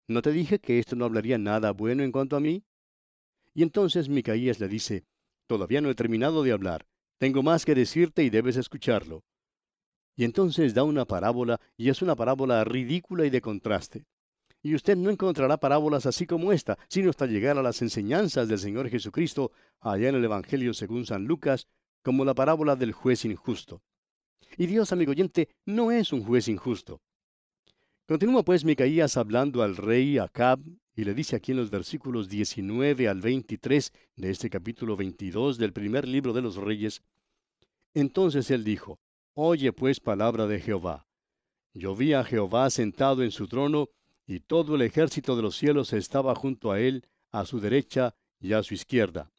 ¿No 0.09 0.21
te 0.23 0.33
dije 0.33 0.59
que 0.59 0.79
esto 0.79 0.97
no 0.97 1.05
hablaría 1.05 1.39
nada 1.39 1.73
bueno 1.73 2.03
en 2.03 2.13
cuanto 2.13 2.37
a 2.37 2.41
mí? 2.41 2.65
Y 3.55 3.63
entonces 3.63 4.09
Micaías 4.09 4.61
le 4.61 4.69
dice, 4.69 5.05
Todavía 5.47 5.81
no 5.81 5.91
he 5.91 5.95
terminado 5.95 6.43
de 6.43 6.53
hablar. 6.53 6.87
Tengo 7.23 7.41
más 7.45 7.64
que 7.64 7.76
decirte 7.76 8.25
y 8.25 8.31
debes 8.31 8.57
escucharlo. 8.57 9.23
Y 10.17 10.25
entonces 10.25 10.75
da 10.75 10.83
una 10.83 11.05
parábola, 11.05 11.61
y 11.76 11.88
es 11.88 12.02
una 12.02 12.17
parábola 12.17 12.64
ridícula 12.64 13.25
y 13.25 13.31
de 13.31 13.41
contraste. 13.41 14.07
Y 14.61 14.75
usted 14.75 14.97
no 14.97 15.09
encontrará 15.09 15.57
parábolas 15.57 16.05
así 16.05 16.26
como 16.26 16.50
esta, 16.50 16.76
sino 16.88 17.11
hasta 17.11 17.26
llegar 17.26 17.57
a 17.57 17.62
las 17.62 17.81
enseñanzas 17.81 18.49
del 18.49 18.59
Señor 18.59 18.88
Jesucristo 18.88 19.52
allá 19.79 20.09
en 20.09 20.17
el 20.17 20.25
Evangelio 20.25 20.75
según 20.75 21.07
San 21.07 21.25
Lucas, 21.25 21.69
como 22.02 22.25
la 22.25 22.35
parábola 22.35 22.75
del 22.75 22.91
juez 22.91 23.25
injusto. 23.25 23.85
Y 24.59 24.67
Dios, 24.67 24.91
amigo 24.91 25.12
oyente, 25.12 25.49
no 25.64 25.93
es 25.93 26.12
un 26.12 26.25
juez 26.25 26.49
injusto. 26.49 27.02
Continúa 28.09 28.42
pues 28.42 28.64
Micaías 28.64 29.16
hablando 29.16 29.62
al 29.62 29.76
rey 29.76 30.18
Acab 30.18 30.59
y 30.97 31.04
le 31.04 31.14
dice 31.14 31.37
aquí 31.37 31.52
en 31.52 31.59
los 31.59 31.71
versículos 31.71 32.28
19 32.28 33.09
al 33.09 33.21
23 33.21 33.92
de 34.16 34.30
este 34.30 34.50
capítulo 34.50 34.97
22 34.97 35.56
del 35.56 35.73
primer 35.73 36.09
libro 36.09 36.32
de 36.32 36.42
los 36.42 36.56
reyes, 36.56 37.00
entonces 37.94 38.50
él 38.50 38.64
dijo, 38.64 38.99
Oye 39.35 39.73
pues 39.73 40.00
palabra 40.00 40.49
de 40.49 40.59
Jehová. 40.59 41.06
Yo 41.75 41.94
vi 41.94 42.12
a 42.12 42.25
Jehová 42.25 42.71
sentado 42.71 43.23
en 43.23 43.30
su 43.30 43.47
trono, 43.47 43.88
y 44.26 44.40
todo 44.40 44.75
el 44.75 44.82
ejército 44.82 45.37
de 45.37 45.42
los 45.42 45.56
cielos 45.56 45.92
estaba 45.92 46.35
junto 46.35 46.73
a 46.73 46.80
él, 46.80 47.06
a 47.30 47.47
su 47.47 47.61
derecha 47.61 48.16
y 48.40 48.52
a 48.52 48.64
su 48.64 48.75
izquierda. 48.75 49.30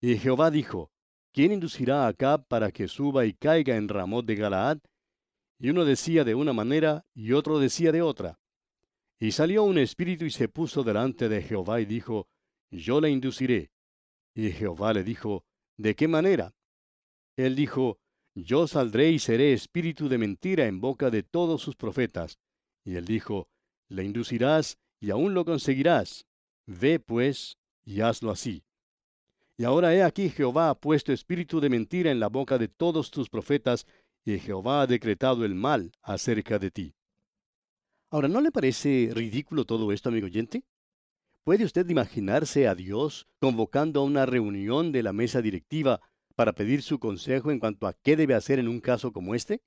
Y 0.00 0.16
Jehová 0.18 0.52
dijo, 0.52 0.92
¿quién 1.32 1.50
inducirá 1.50 2.04
a 2.04 2.08
Acab 2.08 2.46
para 2.46 2.70
que 2.70 2.86
suba 2.86 3.26
y 3.26 3.34
caiga 3.34 3.76
en 3.76 3.88
Ramot 3.88 4.24
de 4.24 4.36
Galaad? 4.36 4.78
Y 5.62 5.70
uno 5.70 5.84
decía 5.84 6.24
de 6.24 6.34
una 6.34 6.52
manera 6.52 7.06
y 7.14 7.34
otro 7.34 7.60
decía 7.60 7.92
de 7.92 8.02
otra. 8.02 8.40
Y 9.20 9.30
salió 9.30 9.62
un 9.62 9.78
espíritu 9.78 10.24
y 10.24 10.32
se 10.32 10.48
puso 10.48 10.82
delante 10.82 11.28
de 11.28 11.40
Jehová 11.40 11.80
y 11.80 11.84
dijo, 11.84 12.26
Yo 12.72 13.00
le 13.00 13.10
induciré. 13.10 13.70
Y 14.34 14.50
Jehová 14.50 14.92
le 14.92 15.04
dijo, 15.04 15.44
¿de 15.76 15.94
qué 15.94 16.08
manera? 16.08 16.52
Él 17.36 17.54
dijo, 17.54 18.00
Yo 18.34 18.66
saldré 18.66 19.12
y 19.12 19.20
seré 19.20 19.52
espíritu 19.52 20.08
de 20.08 20.18
mentira 20.18 20.66
en 20.66 20.80
boca 20.80 21.10
de 21.10 21.22
todos 21.22 21.62
sus 21.62 21.76
profetas. 21.76 22.40
Y 22.84 22.96
él 22.96 23.04
dijo, 23.04 23.46
Le 23.88 24.02
inducirás 24.02 24.80
y 24.98 25.12
aún 25.12 25.32
lo 25.32 25.44
conseguirás. 25.44 26.26
Ve 26.66 26.98
pues 26.98 27.56
y 27.84 28.00
hazlo 28.00 28.32
así. 28.32 28.64
Y 29.56 29.62
ahora 29.62 29.94
he 29.94 30.02
aquí 30.02 30.28
Jehová 30.28 30.70
ha 30.70 30.74
puesto 30.74 31.12
espíritu 31.12 31.60
de 31.60 31.68
mentira 31.68 32.10
en 32.10 32.18
la 32.18 32.28
boca 32.28 32.58
de 32.58 32.66
todos 32.66 33.12
tus 33.12 33.28
profetas, 33.28 33.86
y 34.24 34.38
Jehová 34.38 34.82
ha 34.82 34.86
decretado 34.86 35.44
el 35.44 35.54
mal 35.54 35.92
acerca 36.02 36.58
de 36.58 36.70
ti. 36.70 36.94
Ahora, 38.10 38.28
¿no 38.28 38.40
le 38.40 38.52
parece 38.52 39.10
ridículo 39.12 39.64
todo 39.64 39.90
esto, 39.92 40.10
amigo 40.10 40.26
oyente? 40.26 40.64
¿Puede 41.44 41.64
usted 41.64 41.88
imaginarse 41.88 42.68
a 42.68 42.74
Dios 42.74 43.26
convocando 43.40 44.00
a 44.00 44.04
una 44.04 44.26
reunión 44.26 44.92
de 44.92 45.02
la 45.02 45.12
mesa 45.12 45.42
directiva 45.42 46.00
para 46.36 46.52
pedir 46.52 46.82
su 46.82 46.98
consejo 46.98 47.50
en 47.50 47.58
cuanto 47.58 47.86
a 47.86 47.94
qué 47.94 48.16
debe 48.16 48.34
hacer 48.34 48.58
en 48.58 48.68
un 48.68 48.80
caso 48.80 49.12
como 49.12 49.34
este? 49.34 49.60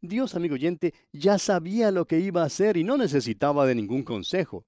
Dios, 0.00 0.34
amigo 0.34 0.54
oyente, 0.54 0.94
ya 1.12 1.38
sabía 1.38 1.90
lo 1.90 2.06
que 2.06 2.18
iba 2.18 2.42
a 2.42 2.46
hacer 2.46 2.76
y 2.76 2.84
no 2.84 2.96
necesitaba 2.96 3.66
de 3.66 3.74
ningún 3.74 4.04
consejo. 4.04 4.64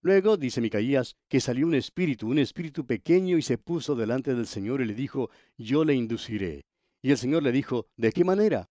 Luego, 0.00 0.36
dice 0.36 0.60
Micaías, 0.60 1.16
que 1.28 1.40
salió 1.40 1.66
un 1.66 1.74
espíritu, 1.74 2.28
un 2.28 2.38
espíritu 2.38 2.86
pequeño, 2.86 3.38
y 3.38 3.42
se 3.42 3.58
puso 3.58 3.94
delante 3.94 4.34
del 4.34 4.46
Señor 4.46 4.80
y 4.80 4.86
le 4.86 4.94
dijo, 4.94 5.30
yo 5.56 5.84
le 5.84 5.94
induciré. 5.94 6.64
Y 7.02 7.10
el 7.10 7.18
Señor 7.18 7.42
le 7.42 7.52
dijo, 7.52 7.86
¿de 7.96 8.12
qué 8.12 8.24
manera? 8.24 8.68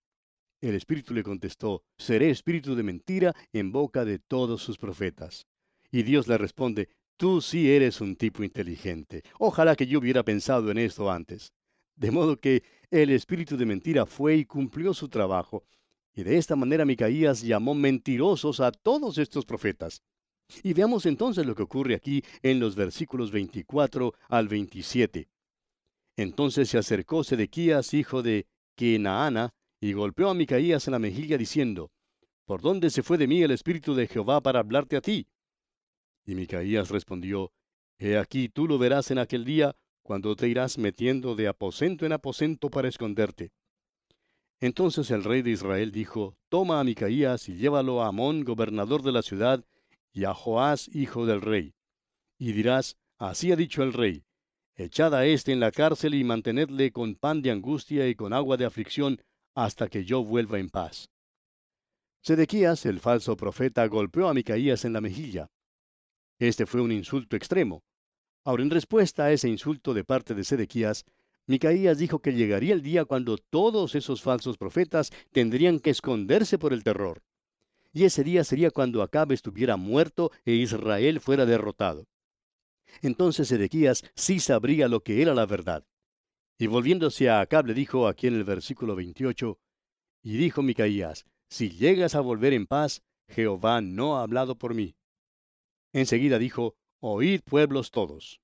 El 0.62 0.76
espíritu 0.76 1.14
le 1.14 1.24
contestó, 1.24 1.84
seré 1.98 2.30
espíritu 2.30 2.76
de 2.76 2.84
mentira 2.84 3.34
en 3.54 3.72
boca 3.72 4.06
de 4.06 4.20
todos 4.20 4.62
sus 4.62 4.78
profetas. 4.78 5.46
Y 5.92 6.04
Dios 6.04 6.28
le 6.28 6.38
responde, 6.38 6.90
tú 7.18 7.42
sí 7.42 7.72
eres 7.72 8.02
un 8.02 8.16
tipo 8.16 8.44
inteligente. 8.44 9.24
Ojalá 9.40 9.76
que 9.76 9.88
yo 9.88 10.00
hubiera 10.00 10.24
pensado 10.24 10.72
en 10.72 10.78
esto 10.78 11.12
antes. 11.12 11.54
De 11.96 12.12
modo 12.12 12.40
que 12.40 12.64
el 12.90 13.10
espíritu 13.12 13.58
de 13.58 13.66
mentira 13.66 14.06
fue 14.06 14.36
y 14.36 14.46
cumplió 14.46 14.94
su 14.94 15.08
trabajo. 15.08 15.64
Y 16.14 16.24
de 16.24 16.38
esta 16.38 16.56
manera 16.56 16.86
Micaías 16.86 17.42
llamó 17.42 17.76
mentirosos 17.76 18.60
a 18.60 18.72
todos 18.72 19.18
estos 19.18 19.46
profetas. 19.46 20.02
Y 20.64 20.74
veamos 20.74 21.06
entonces 21.06 21.46
lo 21.46 21.56
que 21.56 21.64
ocurre 21.64 21.96
aquí 21.96 22.24
en 22.42 22.60
los 22.60 22.76
versículos 22.76 23.32
24 23.32 24.14
al 24.30 24.48
27. 24.48 25.28
Entonces 26.18 26.70
se 26.70 26.78
acercó 26.78 27.24
Sedequías, 27.24 27.94
hijo 27.94 28.24
de 28.24 28.48
Kenaana, 28.76 29.54
y 29.82 29.94
golpeó 29.94 30.30
a 30.30 30.34
Micaías 30.34 30.88
en 30.88 30.94
la 30.94 31.00
mejilla 31.00 31.38
diciendo, 31.38 31.92
¿Por 32.46 32.62
dónde 32.62 32.90
se 32.90 33.04
fue 33.04 33.18
de 33.18 33.28
mí 33.28 33.42
el 33.42 33.52
Espíritu 33.52 33.96
de 33.96 34.08
Jehová 34.08 34.42
para 34.42 34.60
hablarte 34.60 34.96
a 34.96 35.02
ti? 35.02 35.28
Y 36.26 36.36
Micaías 36.36 36.90
respondió, 36.90 37.52
He 37.98 38.18
aquí 38.18 38.50
tú 38.50 38.68
lo 38.68 38.78
verás 38.78 39.12
en 39.12 39.20
aquel 39.20 39.46
día, 39.46 39.76
cuando 40.04 40.36
te 40.36 40.48
irás 40.48 40.78
metiendo 40.78 41.36
de 41.36 41.48
aposento 41.48 42.06
en 42.06 42.12
aposento 42.12 42.70
para 42.70 42.88
esconderte. 42.88 43.52
Entonces 44.60 45.12
el 45.12 45.24
rey 45.24 45.42
de 45.42 45.52
Israel 45.52 45.92
dijo, 45.92 46.38
Toma 46.50 46.80
a 46.80 46.84
Micaías 46.84 47.50
y 47.50 47.56
llévalo 47.56 48.02
a 48.02 48.08
Amón, 48.08 48.44
gobernador 48.44 49.02
de 49.02 49.12
la 49.12 49.22
ciudad, 49.22 49.66
y 50.14 50.24
a 50.24 50.34
Joás, 50.34 50.88
hijo 50.94 51.26
del 51.26 51.42
rey. 51.42 51.74
Y 52.38 52.54
dirás, 52.54 52.98
Así 53.18 53.52
ha 53.52 53.56
dicho 53.56 53.82
el 53.82 53.94
rey, 53.94 54.25
Echad 54.78 55.16
a 55.16 55.26
éste 55.26 55.54
en 55.54 55.62
la 55.62 55.72
cárcel 55.72 56.16
y 56.16 56.26
mantenedle 56.26 56.92
con 56.92 57.16
pan 57.16 57.42
de 57.42 57.50
angustia 57.50 58.10
y 58.10 58.16
con 58.16 58.34
agua 58.34 58.58
de 58.58 58.66
aflicción, 58.66 59.22
hasta 59.54 59.88
que 59.88 60.04
yo 60.04 60.22
vuelva 60.22 60.60
en 60.60 60.70
paz. 60.70 61.10
Sedequías, 62.22 62.86
el 62.86 63.00
falso 63.00 63.38
profeta, 63.38 63.88
golpeó 63.88 64.28
a 64.28 64.34
Micaías 64.34 64.84
en 64.84 64.92
la 64.92 65.00
mejilla. 65.00 65.50
Este 66.40 66.66
fue 66.66 66.82
un 66.82 66.92
insulto 66.92 67.38
extremo. 67.38 67.84
Ahora, 68.44 68.64
en 68.64 68.70
respuesta 68.70 69.26
a 69.26 69.32
ese 69.32 69.48
insulto 69.48 69.94
de 69.94 70.04
parte 70.04 70.36
de 70.36 70.44
Sedequías, 70.44 71.06
Micaías 71.48 71.98
dijo 71.98 72.20
que 72.20 72.34
llegaría 72.34 72.74
el 72.74 72.82
día 72.82 73.06
cuando 73.06 73.38
todos 73.38 73.96
esos 73.96 74.22
falsos 74.22 74.58
profetas 74.58 75.12
tendrían 75.32 75.80
que 75.80 75.92
esconderse 75.92 76.58
por 76.58 76.74
el 76.74 76.84
terror. 76.84 77.22
Y 77.94 78.04
ese 78.04 78.26
día 78.26 78.44
sería 78.44 78.72
cuando 78.72 79.02
Acab 79.02 79.32
estuviera 79.32 79.78
muerto 79.78 80.32
e 80.44 80.52
Israel 80.52 81.22
fuera 81.22 81.46
derrotado. 81.46 82.08
Entonces 83.02 83.48
Sedequías 83.48 84.04
sí 84.16 84.40
sabría 84.40 84.88
lo 84.88 85.02
que 85.02 85.22
era 85.22 85.34
la 85.34 85.46
verdad. 85.46 85.86
Y 86.58 86.68
volviéndose 86.68 87.30
a 87.30 87.42
Acab 87.42 87.68
le 87.68 87.74
dijo 87.74 88.08
aquí 88.08 88.28
en 88.28 88.36
el 88.36 88.44
versículo 88.44 88.96
28, 88.96 89.60
y 90.24 90.38
dijo 90.38 90.64
Micaías, 90.64 91.26
si 91.50 91.70
llegas 91.70 92.16
a 92.16 92.22
volver 92.22 92.54
en 92.54 92.66
paz, 92.66 93.04
Jehová 93.28 93.82
no 93.82 94.18
ha 94.18 94.24
hablado 94.24 94.58
por 94.58 94.74
mí. 94.74 94.96
Enseguida 95.94 96.40
dijo, 96.40 96.76
oíd 97.00 97.42
pueblos 97.42 97.92
todos. 97.92 98.42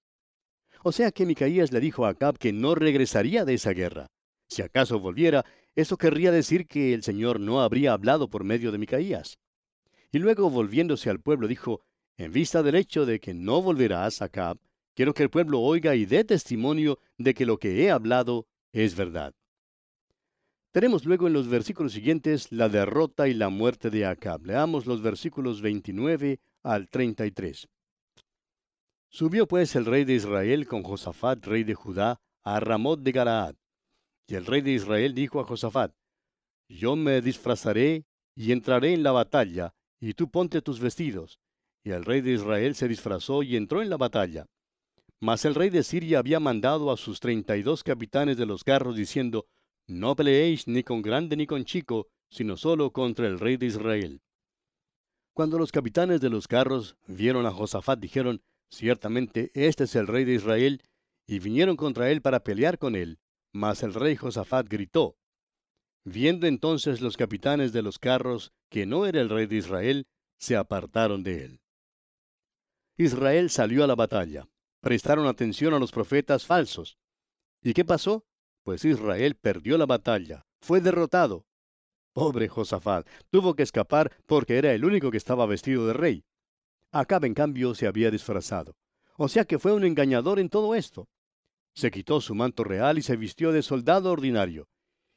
O 0.83 0.91
sea 0.91 1.11
que 1.11 1.25
Micaías 1.25 1.71
le 1.71 1.79
dijo 1.79 2.05
a 2.05 2.09
Acab 2.09 2.37
que 2.37 2.53
no 2.53 2.75
regresaría 2.75 3.45
de 3.45 3.53
esa 3.53 3.71
guerra. 3.71 4.07
Si 4.47 4.61
acaso 4.61 4.99
volviera, 4.99 5.45
eso 5.75 5.97
querría 5.97 6.31
decir 6.31 6.67
que 6.67 6.93
el 6.93 7.03
Señor 7.03 7.39
no 7.39 7.61
habría 7.61 7.93
hablado 7.93 8.29
por 8.29 8.43
medio 8.43 8.71
de 8.71 8.77
Micaías. 8.77 9.39
Y 10.11 10.19
luego 10.19 10.49
volviéndose 10.49 11.09
al 11.09 11.21
pueblo 11.21 11.47
dijo, 11.47 11.81
en 12.23 12.31
vista 12.31 12.61
del 12.63 12.75
hecho 12.75 13.05
de 13.05 13.19
que 13.19 13.33
no 13.33 13.61
volverás, 13.61 14.21
Acab, 14.21 14.57
Quiero 14.93 15.13
que 15.13 15.23
el 15.23 15.29
pueblo 15.29 15.61
oiga 15.61 15.95
y 15.95 16.05
dé 16.05 16.23
testimonio 16.23 16.99
de 17.17 17.33
que 17.33 17.45
lo 17.45 17.57
que 17.57 17.81
he 17.81 17.91
hablado 17.91 18.47
es 18.73 18.95
verdad. 18.95 19.33
Tenemos 20.71 21.05
luego 21.05 21.27
en 21.27 21.33
los 21.33 21.47
versículos 21.47 21.93
siguientes 21.93 22.51
la 22.51 22.69
derrota 22.69 23.27
y 23.27 23.33
la 23.33 23.49
muerte 23.49 23.89
de 23.89 24.05
Acab. 24.05 24.45
Leamos 24.45 24.85
los 24.85 25.01
versículos 25.01 25.61
29 25.61 26.39
al 26.63 26.87
33. 26.89 27.67
Subió 29.09 29.47
pues 29.47 29.75
el 29.75 29.85
rey 29.85 30.05
de 30.05 30.13
Israel 30.13 30.67
con 30.67 30.83
Josafat, 30.83 31.45
rey 31.45 31.63
de 31.63 31.73
Judá, 31.73 32.21
a 32.43 32.59
Ramot 32.59 33.01
de 33.01 33.11
Galaad. 33.11 33.55
Y 34.27 34.35
el 34.35 34.45
rey 34.45 34.61
de 34.61 34.71
Israel 34.71 35.13
dijo 35.13 35.39
a 35.39 35.45
Josafat, 35.45 35.93
Yo 36.69 36.95
me 36.95 37.21
disfrazaré 37.21 38.05
y 38.35 38.51
entraré 38.51 38.93
en 38.93 39.03
la 39.03 39.11
batalla, 39.11 39.73
y 39.99 40.13
tú 40.13 40.29
ponte 40.29 40.61
tus 40.61 40.79
vestidos. 40.79 41.40
Y 41.83 41.91
el 41.91 42.05
rey 42.05 42.21
de 42.21 42.33
Israel 42.33 42.75
se 42.75 42.87
disfrazó 42.87 43.43
y 43.43 43.55
entró 43.55 43.81
en 43.81 43.89
la 43.89 43.97
batalla. 43.97 44.45
Mas 45.19 45.45
el 45.45 45.55
rey 45.55 45.69
de 45.69 45.83
Siria 45.83 46.19
había 46.19 46.39
mandado 46.39 46.91
a 46.91 46.97
sus 46.97 47.19
treinta 47.19 47.57
y 47.57 47.63
dos 47.63 47.83
capitanes 47.83 48.37
de 48.37 48.45
los 48.45 48.63
carros 48.63 48.95
diciendo, 48.95 49.45
No 49.87 50.15
peleéis 50.15 50.67
ni 50.67 50.83
con 50.83 51.01
grande 51.01 51.35
ni 51.35 51.45
con 51.47 51.63
chico, 51.63 52.07
sino 52.29 52.57
solo 52.57 52.91
contra 52.91 53.27
el 53.27 53.39
rey 53.39 53.57
de 53.57 53.67
Israel. 53.67 54.21
Cuando 55.33 55.57
los 55.57 55.71
capitanes 55.71 56.21
de 56.21 56.29
los 56.29 56.47
carros 56.47 56.97
vieron 57.07 57.45
a 57.45 57.51
Josafat, 57.51 57.99
dijeron, 57.99 58.41
Ciertamente 58.69 59.51
este 59.53 59.83
es 59.83 59.95
el 59.95 60.07
rey 60.07 60.23
de 60.23 60.33
Israel, 60.33 60.81
y 61.27 61.39
vinieron 61.39 61.75
contra 61.75 62.09
él 62.09 62.21
para 62.21 62.43
pelear 62.43 62.77
con 62.77 62.95
él. 62.95 63.19
Mas 63.53 63.83
el 63.83 63.93
rey 63.93 64.15
Josafat 64.15 64.67
gritó. 64.67 65.17
Viendo 66.03 66.47
entonces 66.47 67.01
los 67.01 67.15
capitanes 67.15 67.73
de 67.73 67.81
los 67.81 67.99
carros 67.99 68.53
que 68.69 68.85
no 68.85 69.05
era 69.05 69.21
el 69.21 69.29
rey 69.29 69.45
de 69.45 69.57
Israel, 69.57 70.07
se 70.39 70.55
apartaron 70.55 71.21
de 71.21 71.45
él. 71.45 71.61
Israel 73.03 73.49
salió 73.49 73.83
a 73.83 73.87
la 73.87 73.95
batalla 73.95 74.47
prestaron 74.81 75.27
atención 75.27 75.73
a 75.73 75.79
los 75.79 75.91
profetas 75.91 76.45
falsos. 76.45 76.97
¿Y 77.61 77.73
qué 77.73 77.85
pasó? 77.85 78.25
Pues 78.63 78.83
Israel 78.83 79.35
perdió 79.35 79.77
la 79.77 79.85
batalla, 79.85 80.45
fue 80.59 80.81
derrotado. 80.81 81.45
Pobre 82.13 82.49
Josafat, 82.49 83.07
tuvo 83.29 83.55
que 83.55 83.63
escapar 83.63 84.11
porque 84.25 84.57
era 84.57 84.73
el 84.73 84.83
único 84.83 85.11
que 85.11 85.17
estaba 85.17 85.45
vestido 85.45 85.87
de 85.87 85.93
rey. 85.93 86.25
Acab, 86.91 87.23
en 87.23 87.33
cambio, 87.33 87.73
se 87.73 87.87
había 87.87 88.11
disfrazado. 88.11 88.75
O 89.17 89.29
sea 89.29 89.45
que 89.45 89.59
fue 89.59 89.71
un 89.71 89.85
engañador 89.85 90.39
en 90.39 90.49
todo 90.49 90.75
esto. 90.75 91.07
Se 91.73 91.89
quitó 91.89 92.19
su 92.19 92.35
manto 92.35 92.65
real 92.65 92.97
y 92.97 93.01
se 93.01 93.15
vistió 93.15 93.51
de 93.53 93.61
soldado 93.61 94.11
ordinario. 94.11 94.67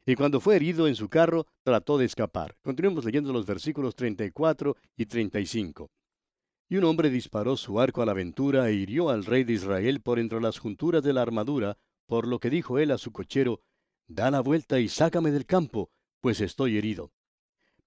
Y 0.06 0.14
cuando 0.14 0.40
fue 0.40 0.56
herido 0.56 0.86
en 0.86 0.94
su 0.94 1.08
carro, 1.08 1.46
trató 1.62 1.98
de 1.98 2.04
escapar. 2.04 2.54
Continuemos 2.62 3.04
leyendo 3.04 3.32
los 3.32 3.46
versículos 3.46 3.96
34 3.96 4.76
y 4.96 5.06
35. 5.06 5.90
Y 6.68 6.76
un 6.76 6.84
hombre 6.84 7.10
disparó 7.10 7.56
su 7.56 7.80
arco 7.80 8.02
a 8.02 8.06
la 8.06 8.12
aventura 8.12 8.68
e 8.68 8.74
hirió 8.74 9.10
al 9.10 9.24
rey 9.24 9.44
de 9.44 9.52
Israel 9.52 10.00
por 10.00 10.18
entre 10.18 10.40
las 10.40 10.58
junturas 10.58 11.02
de 11.02 11.12
la 11.12 11.22
armadura, 11.22 11.76
por 12.06 12.26
lo 12.26 12.38
que 12.38 12.50
dijo 12.50 12.78
él 12.78 12.90
a 12.90 12.98
su 12.98 13.12
cochero, 13.12 13.60
Da 14.06 14.30
la 14.30 14.40
vuelta 14.40 14.80
y 14.80 14.88
sácame 14.88 15.30
del 15.30 15.46
campo, 15.46 15.90
pues 16.20 16.40
estoy 16.40 16.76
herido. 16.76 17.12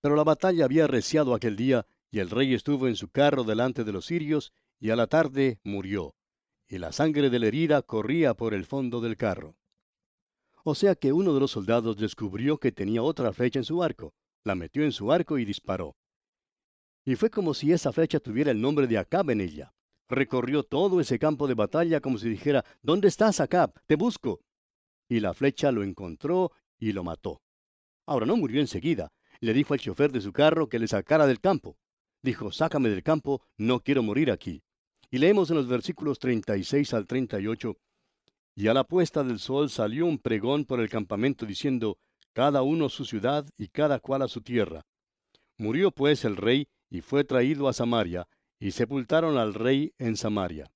Pero 0.01 0.15
la 0.15 0.24
batalla 0.24 0.65
había 0.65 0.86
arreciado 0.86 1.34
aquel 1.36 1.55
día, 1.55 1.86
y 2.10 2.19
el 2.19 2.29
rey 2.29 2.53
estuvo 2.53 2.88
en 2.88 2.96
su 2.96 3.10
carro 3.10 3.43
delante 3.43 3.84
de 3.84 3.91
los 3.91 4.05
sirios, 4.05 4.51
y 4.79 4.89
a 4.89 4.96
la 4.96 5.07
tarde 5.07 5.60
murió, 5.63 6.15
y 6.67 6.79
la 6.79 6.91
sangre 6.91 7.29
de 7.29 7.39
la 7.39 7.48
herida 7.48 7.81
corría 7.81 8.34
por 8.34 8.53
el 8.53 8.65
fondo 8.65 9.00
del 9.00 9.17
carro. 9.17 9.55
O 10.63 10.75
sea 10.75 10.96
que 10.96 11.13
uno 11.13 11.34
de 11.34 11.39
los 11.39 11.51
soldados 11.51 11.98
descubrió 11.98 12.57
que 12.57 12.72
tenía 12.72 13.01
otra 13.03 13.31
flecha 13.31 13.60
en 13.60 13.65
su 13.65 13.81
arco, 13.84 14.13
la 14.43 14.55
metió 14.55 14.84
en 14.84 14.91
su 14.91 15.12
arco 15.12 15.38
y 15.38 15.46
disparó. 15.46 15.96
Y 17.07 17.15
fue 17.15 17.29
como 17.29 17.53
si 17.53 17.71
esa 17.71 17.93
flecha 17.93 18.19
tuviera 18.19 18.51
el 18.51 18.59
nombre 18.59 18.85
de 18.85 18.97
Acab 18.97 19.29
en 19.29 19.39
ella. 19.39 19.73
Recorrió 20.09 20.63
todo 20.63 20.99
ese 20.99 21.17
campo 21.17 21.47
de 21.47 21.53
batalla 21.53 22.01
como 22.01 22.17
si 22.17 22.27
dijera, 22.27 22.65
¿Dónde 22.81 23.07
estás, 23.07 23.39
Acab? 23.39 23.71
Te 23.85 23.95
busco. 23.95 24.41
Y 25.07 25.21
la 25.21 25.33
flecha 25.33 25.71
lo 25.71 25.83
encontró 25.83 26.51
y 26.77 26.91
lo 26.91 27.05
mató. 27.05 27.41
Ahora 28.05 28.25
no 28.25 28.35
murió 28.35 28.59
enseguida. 28.59 29.07
Le 29.39 29.53
dijo 29.53 29.73
al 29.73 29.79
chofer 29.79 30.11
de 30.11 30.19
su 30.19 30.33
carro 30.33 30.67
que 30.67 30.79
le 30.79 30.87
sacara 30.89 31.25
del 31.27 31.39
campo. 31.39 31.77
Dijo, 32.21 32.51
sácame 32.51 32.89
del 32.89 33.03
campo, 33.03 33.41
no 33.55 33.79
quiero 33.79 34.03
morir 34.03 34.29
aquí. 34.29 34.61
Y 35.09 35.19
leemos 35.19 35.49
en 35.49 35.55
los 35.55 35.69
versículos 35.69 36.19
36 36.19 36.93
al 36.93 37.07
38, 37.07 37.77
Y 38.53 38.67
a 38.67 38.73
la 38.73 38.83
puesta 38.83 39.23
del 39.23 39.39
sol 39.39 39.69
salió 39.69 40.05
un 40.05 40.19
pregón 40.19 40.65
por 40.65 40.81
el 40.81 40.89
campamento 40.89 41.45
diciendo, 41.45 41.99
Cada 42.33 42.63
uno 42.63 42.89
su 42.89 43.05
ciudad 43.05 43.47
y 43.57 43.69
cada 43.69 44.01
cual 44.01 44.23
a 44.23 44.27
su 44.27 44.41
tierra. 44.41 44.85
Murió 45.57 45.91
pues 45.91 46.25
el 46.25 46.35
rey 46.35 46.67
y 46.89 47.01
fue 47.01 47.24
traído 47.24 47.67
a 47.67 47.74
Samaria, 47.74 48.27
y 48.60 48.72
sepultaron 48.72 49.38
al 49.38 49.53
rey 49.53 49.94
en 49.98 50.17
Samaria. 50.17 50.72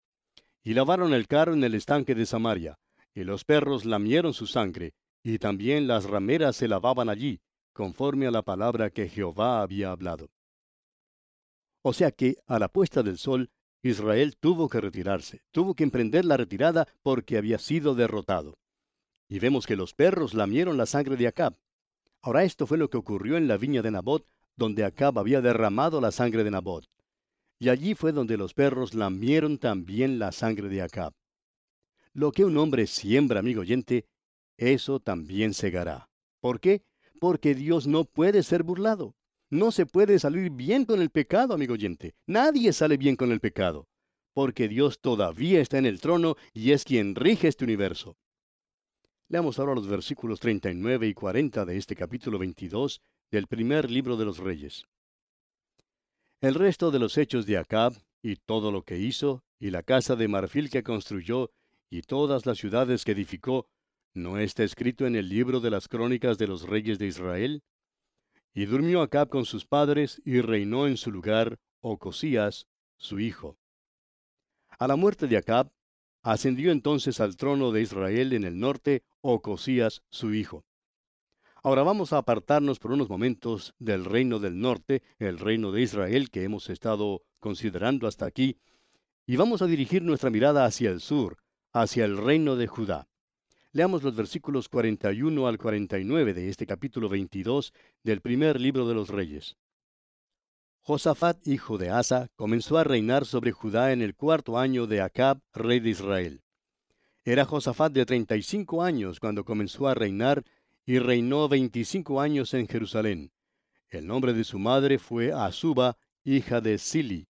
Y 0.63 0.73
lavaron 0.73 1.13
el 1.13 1.27
carro 1.27 1.53
en 1.53 1.63
el 1.63 1.73
estanque 1.73 2.15
de 2.15 2.25
Samaria, 2.25 2.77
y 3.13 3.23
los 3.23 3.43
perros 3.43 3.85
lamieron 3.85 4.33
su 4.33 4.47
sangre, 4.47 4.93
y 5.23 5.39
también 5.39 5.87
las 5.87 6.05
rameras 6.05 6.55
se 6.55 6.67
lavaban 6.67 7.09
allí, 7.09 7.41
conforme 7.73 8.27
a 8.27 8.31
la 8.31 8.41
palabra 8.41 8.89
que 8.89 9.09
Jehová 9.09 9.61
había 9.61 9.91
hablado. 9.91 10.29
O 11.83 11.93
sea 11.93 12.11
que, 12.11 12.37
a 12.45 12.59
la 12.59 12.67
puesta 12.67 13.01
del 13.01 13.17
sol, 13.17 13.49
Israel 13.83 14.37
tuvo 14.39 14.69
que 14.69 14.79
retirarse, 14.79 15.41
tuvo 15.51 15.73
que 15.73 15.83
emprender 15.83 16.25
la 16.25 16.37
retirada 16.37 16.87
porque 17.01 17.37
había 17.37 17.57
sido 17.57 17.95
derrotado. 17.95 18.59
Y 19.27 19.39
vemos 19.39 19.65
que 19.65 19.75
los 19.75 19.93
perros 19.93 20.33
lamieron 20.33 20.77
la 20.77 20.85
sangre 20.85 21.17
de 21.17 21.27
Acab. 21.27 21.57
Ahora 22.21 22.43
esto 22.43 22.67
fue 22.67 22.77
lo 22.77 22.89
que 22.89 22.97
ocurrió 22.97 23.37
en 23.37 23.47
la 23.47 23.57
viña 23.57 23.81
de 23.81 23.89
Nabot, 23.89 24.27
donde 24.61 24.83
Acab 24.83 25.17
había 25.17 25.41
derramado 25.41 25.99
la 25.99 26.11
sangre 26.11 26.43
de 26.43 26.51
Nabot. 26.51 26.87
Y 27.57 27.69
allí 27.69 27.95
fue 27.95 28.11
donde 28.11 28.37
los 28.37 28.53
perros 28.53 28.93
lamieron 28.93 29.57
también 29.57 30.19
la 30.19 30.31
sangre 30.31 30.69
de 30.69 30.83
Acab. 30.83 31.13
Lo 32.13 32.31
que 32.31 32.45
un 32.45 32.55
hombre 32.57 32.85
siembra, 32.85 33.39
amigo 33.39 33.61
oyente, 33.61 34.05
eso 34.57 34.99
también 34.99 35.55
segará. 35.55 36.11
¿Por 36.41 36.59
qué? 36.59 36.83
Porque 37.19 37.55
Dios 37.55 37.87
no 37.87 38.05
puede 38.05 38.43
ser 38.43 38.61
burlado. 38.61 39.15
No 39.49 39.71
se 39.71 39.87
puede 39.87 40.19
salir 40.19 40.51
bien 40.51 40.85
con 40.85 41.01
el 41.01 41.09
pecado, 41.09 41.55
amigo 41.55 41.73
oyente. 41.73 42.13
Nadie 42.27 42.71
sale 42.71 42.97
bien 42.97 43.15
con 43.15 43.31
el 43.31 43.39
pecado. 43.39 43.87
Porque 44.31 44.67
Dios 44.67 44.99
todavía 45.01 45.59
está 45.59 45.79
en 45.79 45.87
el 45.87 45.99
trono 45.99 46.35
y 46.53 46.71
es 46.71 46.83
quien 46.83 47.15
rige 47.15 47.47
este 47.47 47.63
universo. 47.63 48.15
Leamos 49.27 49.57
ahora 49.57 49.73
los 49.73 49.87
versículos 49.87 50.39
39 50.39 51.07
y 51.07 51.13
40 51.15 51.65
de 51.65 51.77
este 51.77 51.95
capítulo 51.95 52.37
22 52.37 53.01
del 53.31 53.47
primer 53.47 53.89
libro 53.89 54.17
de 54.17 54.25
los 54.25 54.39
Reyes. 54.39 54.83
El 56.41 56.53
resto 56.53 56.91
de 56.91 56.99
los 56.99 57.17
hechos 57.17 57.45
de 57.45 57.57
Acab, 57.57 57.93
y 58.21 58.35
todo 58.35 58.71
lo 58.71 58.83
que 58.83 58.99
hizo, 58.99 59.43
y 59.57 59.69
la 59.69 59.83
casa 59.83 60.17
de 60.17 60.27
marfil 60.27 60.69
que 60.69 60.83
construyó, 60.83 61.49
y 61.89 62.01
todas 62.01 62.45
las 62.45 62.57
ciudades 62.57 63.05
que 63.05 63.13
edificó, 63.13 63.69
¿no 64.13 64.37
está 64.37 64.63
escrito 64.63 65.05
en 65.05 65.15
el 65.15 65.29
libro 65.29 65.61
de 65.61 65.69
las 65.69 65.87
crónicas 65.87 66.37
de 66.37 66.47
los 66.47 66.63
reyes 66.63 66.99
de 66.99 67.07
Israel? 67.07 67.63
Y 68.53 68.65
durmió 68.65 69.01
Acab 69.01 69.29
con 69.29 69.45
sus 69.45 69.65
padres 69.65 70.21
y 70.25 70.41
reinó 70.41 70.87
en 70.87 70.97
su 70.97 71.09
lugar 71.09 71.57
Ocosías, 71.79 72.67
su 72.97 73.21
hijo. 73.21 73.57
A 74.77 74.87
la 74.87 74.97
muerte 74.97 75.27
de 75.27 75.37
Acab, 75.37 75.71
ascendió 76.21 76.71
entonces 76.71 77.21
al 77.21 77.37
trono 77.37 77.71
de 77.71 77.81
Israel 77.81 78.33
en 78.33 78.43
el 78.43 78.59
norte 78.59 79.03
Ocosías, 79.21 80.03
su 80.09 80.33
hijo. 80.33 80.65
Ahora 81.63 81.83
vamos 81.83 82.11
a 82.11 82.17
apartarnos 82.17 82.79
por 82.79 82.91
unos 82.91 83.07
momentos 83.07 83.75
del 83.77 84.03
reino 84.05 84.39
del 84.39 84.59
norte, 84.59 85.03
el 85.19 85.37
reino 85.37 85.71
de 85.71 85.83
Israel 85.83 86.31
que 86.31 86.43
hemos 86.43 86.71
estado 86.71 87.21
considerando 87.39 88.07
hasta 88.07 88.25
aquí, 88.25 88.57
y 89.27 89.35
vamos 89.35 89.61
a 89.61 89.67
dirigir 89.67 90.01
nuestra 90.01 90.31
mirada 90.31 90.65
hacia 90.65 90.89
el 90.89 91.01
sur, 91.01 91.37
hacia 91.71 92.05
el 92.05 92.17
reino 92.17 92.55
de 92.55 92.65
Judá. 92.65 93.07
Leamos 93.73 94.01
los 94.01 94.15
versículos 94.15 94.69
41 94.69 95.47
al 95.47 95.59
49 95.59 96.33
de 96.33 96.49
este 96.49 96.65
capítulo 96.65 97.09
22 97.09 97.73
del 98.03 98.21
primer 98.21 98.59
libro 98.59 98.87
de 98.87 98.95
los 98.95 99.09
Reyes. 99.09 99.55
Josafat, 100.79 101.47
hijo 101.47 101.77
de 101.77 101.91
Asa, 101.91 102.29
comenzó 102.35 102.79
a 102.79 102.83
reinar 102.83 103.23
sobre 103.27 103.51
Judá 103.51 103.93
en 103.93 104.01
el 104.01 104.15
cuarto 104.15 104.57
año 104.57 104.87
de 104.87 105.01
Acab, 105.01 105.39
rey 105.53 105.79
de 105.79 105.91
Israel. 105.91 106.41
Era 107.23 107.45
Josafat 107.45 107.93
de 107.93 108.07
treinta 108.07 108.35
y 108.35 108.41
cinco 108.41 108.81
años 108.81 109.19
cuando 109.19 109.45
comenzó 109.45 109.87
a 109.87 109.93
reinar 109.93 110.43
y 110.85 110.99
reinó 110.99 111.47
veinticinco 111.47 112.19
años 112.21 112.53
en 112.53 112.67
Jerusalén. 112.67 113.31
El 113.89 114.07
nombre 114.07 114.33
de 114.33 114.43
su 114.43 114.57
madre 114.57 114.99
fue 114.99 115.31
Azuba, 115.31 115.97
hija 116.23 116.61
de 116.61 116.77
Sili. 116.77 117.27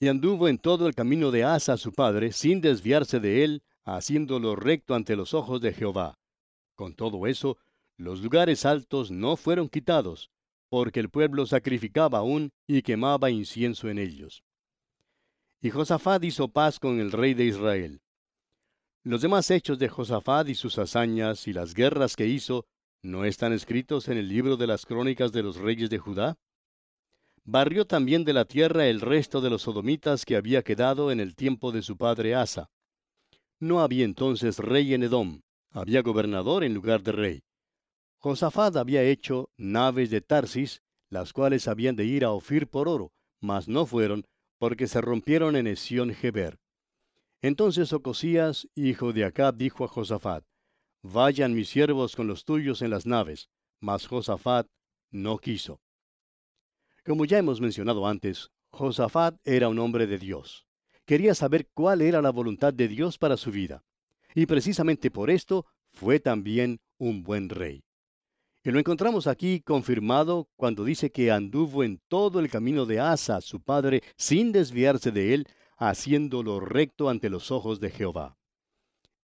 Y 0.00 0.08
anduvo 0.08 0.48
en 0.48 0.58
todo 0.58 0.86
el 0.86 0.94
camino 0.94 1.30
de 1.30 1.44
Asa 1.44 1.76
su 1.76 1.92
padre, 1.92 2.32
sin 2.32 2.60
desviarse 2.60 3.20
de 3.20 3.44
él, 3.44 3.62
haciéndolo 3.84 4.56
recto 4.56 4.94
ante 4.94 5.16
los 5.16 5.34
ojos 5.34 5.60
de 5.60 5.72
Jehová. 5.72 6.18
Con 6.74 6.94
todo 6.94 7.26
eso, 7.26 7.58
los 7.96 8.20
lugares 8.20 8.66
altos 8.66 9.10
no 9.10 9.36
fueron 9.36 9.68
quitados, 9.68 10.30
porque 10.68 10.98
el 11.00 11.10
pueblo 11.10 11.46
sacrificaba 11.46 12.18
aún 12.18 12.52
y 12.66 12.82
quemaba 12.82 13.30
incienso 13.30 13.88
en 13.88 13.98
ellos. 13.98 14.42
Y 15.60 15.70
Josafat 15.70 16.24
hizo 16.24 16.48
paz 16.48 16.78
con 16.80 16.98
el 16.98 17.12
rey 17.12 17.34
de 17.34 17.44
Israel. 17.44 18.02
Los 19.06 19.20
demás 19.20 19.50
hechos 19.50 19.78
de 19.78 19.90
Josafat 19.90 20.48
y 20.48 20.54
sus 20.54 20.78
hazañas 20.78 21.46
y 21.46 21.52
las 21.52 21.74
guerras 21.74 22.16
que 22.16 22.26
hizo, 22.26 22.64
¿no 23.02 23.26
están 23.26 23.52
escritos 23.52 24.08
en 24.08 24.16
el 24.16 24.28
libro 24.28 24.56
de 24.56 24.66
las 24.66 24.86
crónicas 24.86 25.30
de 25.30 25.42
los 25.42 25.56
reyes 25.56 25.90
de 25.90 25.98
Judá? 25.98 26.38
Barrió 27.44 27.86
también 27.86 28.24
de 28.24 28.32
la 28.32 28.46
tierra 28.46 28.86
el 28.86 29.02
resto 29.02 29.42
de 29.42 29.50
los 29.50 29.60
sodomitas 29.60 30.24
que 30.24 30.36
había 30.36 30.62
quedado 30.62 31.12
en 31.12 31.20
el 31.20 31.36
tiempo 31.36 31.70
de 31.70 31.82
su 31.82 31.98
padre 31.98 32.34
Asa. 32.34 32.70
No 33.60 33.80
había 33.80 34.06
entonces 34.06 34.58
rey 34.58 34.94
en 34.94 35.02
Edom, 35.02 35.42
había 35.70 36.00
gobernador 36.00 36.64
en 36.64 36.72
lugar 36.72 37.02
de 37.02 37.12
rey. 37.12 37.42
Josafat 38.16 38.74
había 38.76 39.02
hecho 39.02 39.50
naves 39.58 40.08
de 40.08 40.22
Tarsis, 40.22 40.80
las 41.10 41.34
cuales 41.34 41.68
habían 41.68 41.94
de 41.94 42.06
ir 42.06 42.24
a 42.24 42.30
Ofir 42.30 42.68
por 42.68 42.88
oro, 42.88 43.12
mas 43.42 43.68
no 43.68 43.84
fueron, 43.84 44.24
porque 44.56 44.86
se 44.86 45.02
rompieron 45.02 45.56
en 45.56 45.66
Esión 45.66 46.14
Geber. 46.14 46.58
Entonces 47.44 47.92
Ocosías, 47.92 48.68
hijo 48.74 49.12
de 49.12 49.24
Acab, 49.24 49.56
dijo 49.56 49.84
a 49.84 49.88
Josafat, 49.88 50.44
Vayan 51.02 51.54
mis 51.54 51.68
siervos 51.68 52.16
con 52.16 52.26
los 52.26 52.44
tuyos 52.44 52.80
en 52.80 52.90
las 52.90 53.04
naves, 53.04 53.50
mas 53.80 54.06
Josafat 54.06 54.66
no 55.10 55.36
quiso. 55.38 55.80
Como 57.04 57.26
ya 57.26 57.38
hemos 57.38 57.60
mencionado 57.60 58.06
antes, 58.06 58.50
Josafat 58.70 59.36
era 59.44 59.68
un 59.68 59.78
hombre 59.78 60.06
de 60.06 60.18
Dios 60.18 60.64
quería 61.04 61.34
saber 61.34 61.68
cuál 61.74 62.00
era 62.00 62.22
la 62.22 62.30
voluntad 62.30 62.72
de 62.72 62.88
Dios 62.88 63.18
para 63.18 63.36
su 63.36 63.50
vida. 63.50 63.84
Y 64.34 64.46
precisamente 64.46 65.10
por 65.10 65.30
esto 65.30 65.66
fue 65.92 66.18
también 66.18 66.80
un 66.98 67.22
buen 67.22 67.48
rey. 67.48 67.84
Y 68.64 68.70
lo 68.70 68.78
encontramos 68.78 69.26
aquí 69.26 69.60
confirmado 69.60 70.48
cuando 70.56 70.84
dice 70.84 71.12
que 71.12 71.30
anduvo 71.30 71.84
en 71.84 72.00
todo 72.08 72.40
el 72.40 72.48
camino 72.48 72.86
de 72.86 72.98
Asa, 72.98 73.40
su 73.42 73.60
padre, 73.60 74.02
sin 74.16 74.52
desviarse 74.52 75.10
de 75.12 75.34
él, 75.34 75.46
haciéndolo 75.76 76.60
recto 76.60 77.08
ante 77.08 77.30
los 77.30 77.50
ojos 77.50 77.80
de 77.80 77.90
Jehová. 77.90 78.36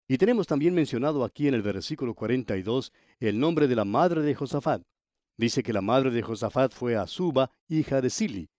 Y 0.07 0.17
tenemos 0.17 0.47
también 0.47 0.73
mencionado 0.73 1.23
aquí 1.23 1.47
en 1.47 1.53
el 1.53 1.61
versículo 1.61 2.15
42 2.15 2.91
el 3.19 3.39
nombre 3.39 3.67
de 3.67 3.75
la 3.75 3.85
madre 3.85 4.21
de 4.21 4.33
Josafat. 4.33 4.81
Dice 5.37 5.61
que 5.61 5.71
la 5.71 5.81
madre 5.81 6.09
de 6.09 6.21
Josafat 6.21 6.73
fue 6.73 6.95
Azuba, 6.95 7.51
hija 7.67 8.01
de 8.01 8.09
Sili. 8.09 8.49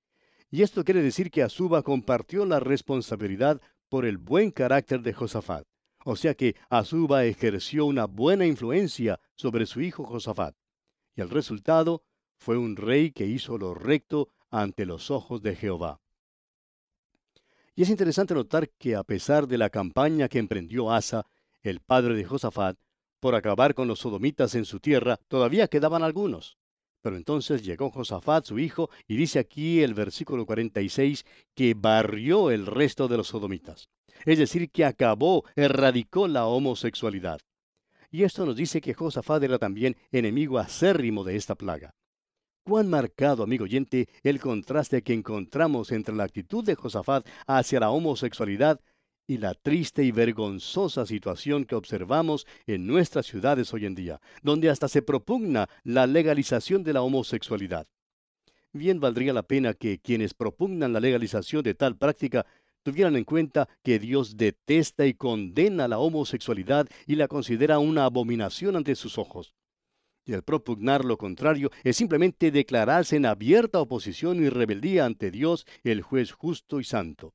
Y 0.50 0.62
esto 0.62 0.84
quiere 0.84 1.02
decir 1.02 1.30
que 1.30 1.42
Azuba 1.42 1.82
compartió 1.82 2.46
la 2.46 2.60
responsabilidad 2.60 3.60
por 3.88 4.06
el 4.06 4.18
buen 4.18 4.50
carácter 4.50 5.02
de 5.02 5.12
Josafat. 5.12 5.66
O 6.04 6.16
sea 6.16 6.34
que 6.34 6.56
Azuba 6.70 7.24
ejerció 7.24 7.84
una 7.84 8.06
buena 8.06 8.46
influencia 8.46 9.20
sobre 9.34 9.66
su 9.66 9.80
hijo 9.80 10.04
Josafat. 10.04 10.54
Y 11.14 11.20
el 11.20 11.30
resultado 11.30 12.02
fue 12.36 12.56
un 12.56 12.76
rey 12.76 13.10
que 13.10 13.26
hizo 13.26 13.58
lo 13.58 13.74
recto 13.74 14.30
ante 14.50 14.86
los 14.86 15.10
ojos 15.10 15.42
de 15.42 15.56
Jehová. 15.56 16.00
Y 17.80 17.82
es 17.84 17.88
interesante 17.88 18.34
notar 18.34 18.68
que 18.68 18.94
a 18.94 19.02
pesar 19.02 19.48
de 19.48 19.56
la 19.56 19.70
campaña 19.70 20.28
que 20.28 20.38
emprendió 20.38 20.92
Asa, 20.92 21.24
el 21.62 21.80
padre 21.80 22.14
de 22.14 22.26
Josafat, 22.26 22.76
por 23.20 23.34
acabar 23.34 23.74
con 23.74 23.88
los 23.88 24.00
sodomitas 24.00 24.54
en 24.54 24.66
su 24.66 24.80
tierra, 24.80 25.16
todavía 25.28 25.66
quedaban 25.66 26.02
algunos. 26.02 26.58
Pero 27.00 27.16
entonces 27.16 27.62
llegó 27.62 27.88
Josafat, 27.88 28.44
su 28.44 28.58
hijo, 28.58 28.90
y 29.08 29.16
dice 29.16 29.38
aquí 29.38 29.80
el 29.80 29.94
versículo 29.94 30.44
46 30.44 31.24
que 31.54 31.72
barrió 31.72 32.50
el 32.50 32.66
resto 32.66 33.08
de 33.08 33.16
los 33.16 33.28
sodomitas. 33.28 33.88
Es 34.26 34.38
decir, 34.38 34.70
que 34.70 34.84
acabó, 34.84 35.46
erradicó 35.56 36.28
la 36.28 36.44
homosexualidad. 36.44 37.40
Y 38.10 38.24
esto 38.24 38.44
nos 38.44 38.56
dice 38.56 38.82
que 38.82 38.92
Josafat 38.92 39.42
era 39.42 39.58
también 39.58 39.96
enemigo 40.12 40.58
acérrimo 40.58 41.24
de 41.24 41.36
esta 41.36 41.54
plaga. 41.54 41.94
Cuán 42.64 42.90
marcado, 42.90 43.42
amigo 43.42 43.64
oyente, 43.64 44.08
el 44.22 44.38
contraste 44.38 45.02
que 45.02 45.14
encontramos 45.14 45.92
entre 45.92 46.14
la 46.14 46.24
actitud 46.24 46.62
de 46.62 46.74
Josafat 46.74 47.26
hacia 47.46 47.80
la 47.80 47.90
homosexualidad 47.90 48.80
y 49.26 49.38
la 49.38 49.54
triste 49.54 50.04
y 50.04 50.10
vergonzosa 50.10 51.06
situación 51.06 51.64
que 51.64 51.74
observamos 51.74 52.46
en 52.66 52.86
nuestras 52.86 53.26
ciudades 53.26 53.72
hoy 53.72 53.86
en 53.86 53.94
día, 53.94 54.20
donde 54.42 54.68
hasta 54.68 54.88
se 54.88 55.02
propugna 55.02 55.68
la 55.84 56.06
legalización 56.06 56.84
de 56.84 56.92
la 56.92 57.02
homosexualidad. 57.02 57.86
Bien 58.72 59.00
valdría 59.00 59.32
la 59.32 59.42
pena 59.42 59.74
que 59.74 59.98
quienes 59.98 60.34
propugnan 60.34 60.92
la 60.92 61.00
legalización 61.00 61.62
de 61.62 61.74
tal 61.74 61.96
práctica 61.96 62.44
tuvieran 62.82 63.16
en 63.16 63.24
cuenta 63.24 63.68
que 63.82 63.98
Dios 63.98 64.36
detesta 64.36 65.06
y 65.06 65.14
condena 65.14 65.88
la 65.88 65.98
homosexualidad 65.98 66.88
y 67.06 67.16
la 67.16 67.26
considera 67.26 67.78
una 67.78 68.04
abominación 68.04 68.76
ante 68.76 68.94
sus 68.94 69.16
ojos. 69.16 69.54
Y 70.24 70.32
el 70.32 70.42
propugnar 70.42 71.04
lo 71.04 71.16
contrario 71.16 71.70
es 71.82 71.96
simplemente 71.96 72.50
declararse 72.50 73.16
en 73.16 73.26
abierta 73.26 73.80
oposición 73.80 74.42
y 74.42 74.48
rebeldía 74.48 75.04
ante 75.06 75.30
Dios, 75.30 75.66
el 75.82 76.02
juez 76.02 76.32
justo 76.32 76.80
y 76.80 76.84
santo. 76.84 77.34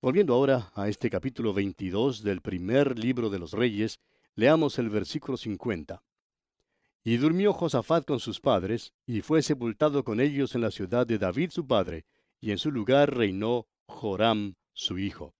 Volviendo 0.00 0.34
ahora 0.34 0.70
a 0.74 0.88
este 0.88 1.10
capítulo 1.10 1.52
22 1.52 2.22
del 2.22 2.40
primer 2.40 2.98
libro 2.98 3.30
de 3.30 3.38
los 3.38 3.52
Reyes, 3.52 3.98
leamos 4.34 4.78
el 4.78 4.90
versículo 4.90 5.36
50. 5.36 6.02
Y 7.02 7.16
durmió 7.16 7.52
Josafat 7.52 8.04
con 8.04 8.20
sus 8.20 8.40
padres, 8.40 8.92
y 9.06 9.20
fue 9.20 9.42
sepultado 9.42 10.04
con 10.04 10.20
ellos 10.20 10.54
en 10.54 10.60
la 10.60 10.70
ciudad 10.70 11.06
de 11.06 11.18
David 11.18 11.50
su 11.50 11.66
padre, 11.66 12.04
y 12.40 12.50
en 12.50 12.58
su 12.58 12.70
lugar 12.70 13.16
reinó 13.16 13.66
Joram 13.86 14.54
su 14.72 14.98
hijo. 14.98 15.34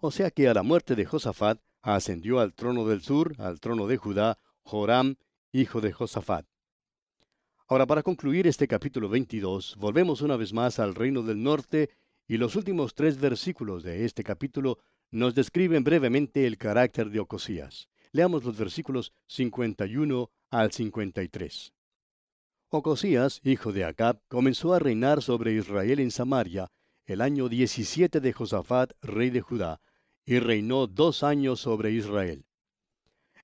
O 0.00 0.10
sea 0.10 0.30
que 0.30 0.48
a 0.48 0.54
la 0.54 0.62
muerte 0.62 0.94
de 0.94 1.04
Josafat 1.04 1.60
ascendió 1.82 2.40
al 2.40 2.54
trono 2.54 2.86
del 2.86 3.02
sur, 3.02 3.34
al 3.38 3.60
trono 3.60 3.86
de 3.86 3.96
Judá, 3.96 4.38
Joram, 4.66 5.14
hijo 5.52 5.80
de 5.80 5.92
Josafat. 5.92 6.44
Ahora, 7.68 7.86
para 7.86 8.02
concluir 8.02 8.48
este 8.48 8.66
capítulo 8.66 9.08
22, 9.08 9.76
volvemos 9.78 10.22
una 10.22 10.36
vez 10.36 10.52
más 10.52 10.80
al 10.80 10.96
reino 10.96 11.22
del 11.22 11.40
norte 11.40 11.90
y 12.26 12.36
los 12.36 12.56
últimos 12.56 12.94
tres 12.94 13.20
versículos 13.20 13.84
de 13.84 14.04
este 14.04 14.24
capítulo 14.24 14.78
nos 15.12 15.36
describen 15.36 15.84
brevemente 15.84 16.48
el 16.48 16.58
carácter 16.58 17.10
de 17.10 17.20
Ocosías. 17.20 17.88
Leamos 18.10 18.42
los 18.42 18.58
versículos 18.58 19.12
51 19.28 20.30
al 20.50 20.72
53. 20.72 21.72
Ocosías, 22.68 23.40
hijo 23.44 23.72
de 23.72 23.84
Acab, 23.84 24.20
comenzó 24.26 24.74
a 24.74 24.80
reinar 24.80 25.22
sobre 25.22 25.52
Israel 25.52 26.00
en 26.00 26.10
Samaria 26.10 26.72
el 27.04 27.20
año 27.20 27.48
17 27.48 28.18
de 28.18 28.32
Josafat, 28.32 28.94
rey 29.00 29.30
de 29.30 29.42
Judá, 29.42 29.80
y 30.24 30.40
reinó 30.40 30.88
dos 30.88 31.22
años 31.22 31.60
sobre 31.60 31.92
Israel. 31.92 32.45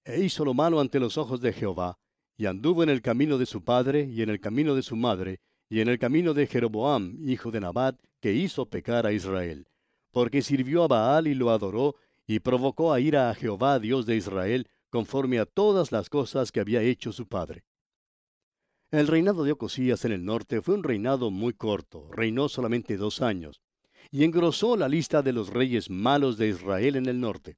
E 0.05 0.25
hizo 0.25 0.45
lo 0.45 0.53
malo 0.53 0.81
ante 0.81 0.99
los 0.99 1.17
ojos 1.17 1.41
de 1.41 1.53
Jehová, 1.53 1.99
y 2.37 2.47
anduvo 2.47 2.83
en 2.83 2.89
el 2.89 3.03
camino 3.03 3.39
de 3.39 3.47
su 3.47 3.63
padre 3.63 4.05
y 4.05 4.23
en 4.23 4.31
el 4.31 4.41
camino 4.41 4.75
de 4.75 4.83
su 4.83 4.97
madre, 4.97 5.41
y 5.69 5.81
en 5.81 5.89
el 5.89 5.99
camino 5.99 6.35
de 6.35 6.47
Jeroboam, 6.47 7.17
hijo 7.21 7.51
de 7.51 7.61
Nabat, 7.61 7.97
que 8.21 8.33
hizo 8.33 8.67
pecar 8.67 9.07
a 9.07 9.13
Israel, 9.13 9.69
porque 10.11 10.43
sirvió 10.43 10.85
a 10.85 10.89
Baal 10.89 11.29
y 11.29 11.35
lo 11.35 11.51
adoró, 11.51 11.97
y 12.27 12.41
provocó 12.41 12.93
a 12.93 13.01
ira 13.01 13.31
a 13.31 13.35
Jehová, 13.35 13.79
Dios 13.79 14.07
de 14.07 14.17
Israel, 14.17 14.69
conforme 14.91 15.39
a 15.39 15.47
todas 15.47 15.93
las 15.93 16.09
cosas 16.09 16.53
que 16.53 16.61
había 16.61 16.83
hecho 16.83 17.13
su 17.13 17.27
padre. 17.27 17.65
El 18.91 19.07
reinado 19.07 19.45
de 19.45 19.53
Ocosías 19.53 20.05
en 20.05 20.13
el 20.13 20.25
norte 20.25 20.61
fue 20.61 20.75
un 20.75 20.83
reinado 20.83 21.31
muy 21.31 21.55
corto, 21.55 22.11
reinó 22.13 22.49
solamente 22.49 22.97
dos 22.97 23.23
años, 23.23 23.63
y 24.11 24.25
engrosó 24.25 24.77
la 24.77 24.89
lista 24.89 25.23
de 25.23 25.33
los 25.33 25.49
reyes 25.49 25.89
malos 25.89 26.37
de 26.37 26.49
Israel 26.49 26.97
en 26.97 27.07
el 27.07 27.21
norte. 27.21 27.57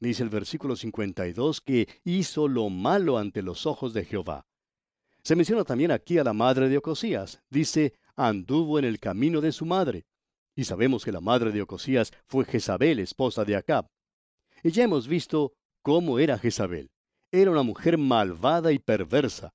Dice 0.00 0.22
el 0.22 0.30
versículo 0.30 0.76
52 0.76 1.60
que 1.60 1.86
hizo 2.04 2.48
lo 2.48 2.70
malo 2.70 3.18
ante 3.18 3.42
los 3.42 3.66
ojos 3.66 3.92
de 3.92 4.06
Jehová. 4.06 4.46
Se 5.22 5.36
menciona 5.36 5.64
también 5.64 5.90
aquí 5.90 6.16
a 6.16 6.24
la 6.24 6.32
madre 6.32 6.70
de 6.70 6.78
Ocosías. 6.78 7.42
Dice, 7.50 7.92
anduvo 8.16 8.78
en 8.78 8.86
el 8.86 8.98
camino 8.98 9.42
de 9.42 9.52
su 9.52 9.66
madre. 9.66 10.06
Y 10.56 10.64
sabemos 10.64 11.04
que 11.04 11.12
la 11.12 11.20
madre 11.20 11.52
de 11.52 11.60
Ocosías 11.60 12.12
fue 12.26 12.46
Jezabel, 12.46 12.98
esposa 12.98 13.44
de 13.44 13.56
Acab. 13.56 13.86
Y 14.62 14.70
ya 14.70 14.84
hemos 14.84 15.06
visto 15.06 15.52
cómo 15.82 16.18
era 16.18 16.38
Jezabel. 16.38 16.90
Era 17.30 17.50
una 17.50 17.62
mujer 17.62 17.98
malvada 17.98 18.72
y 18.72 18.78
perversa. 18.78 19.52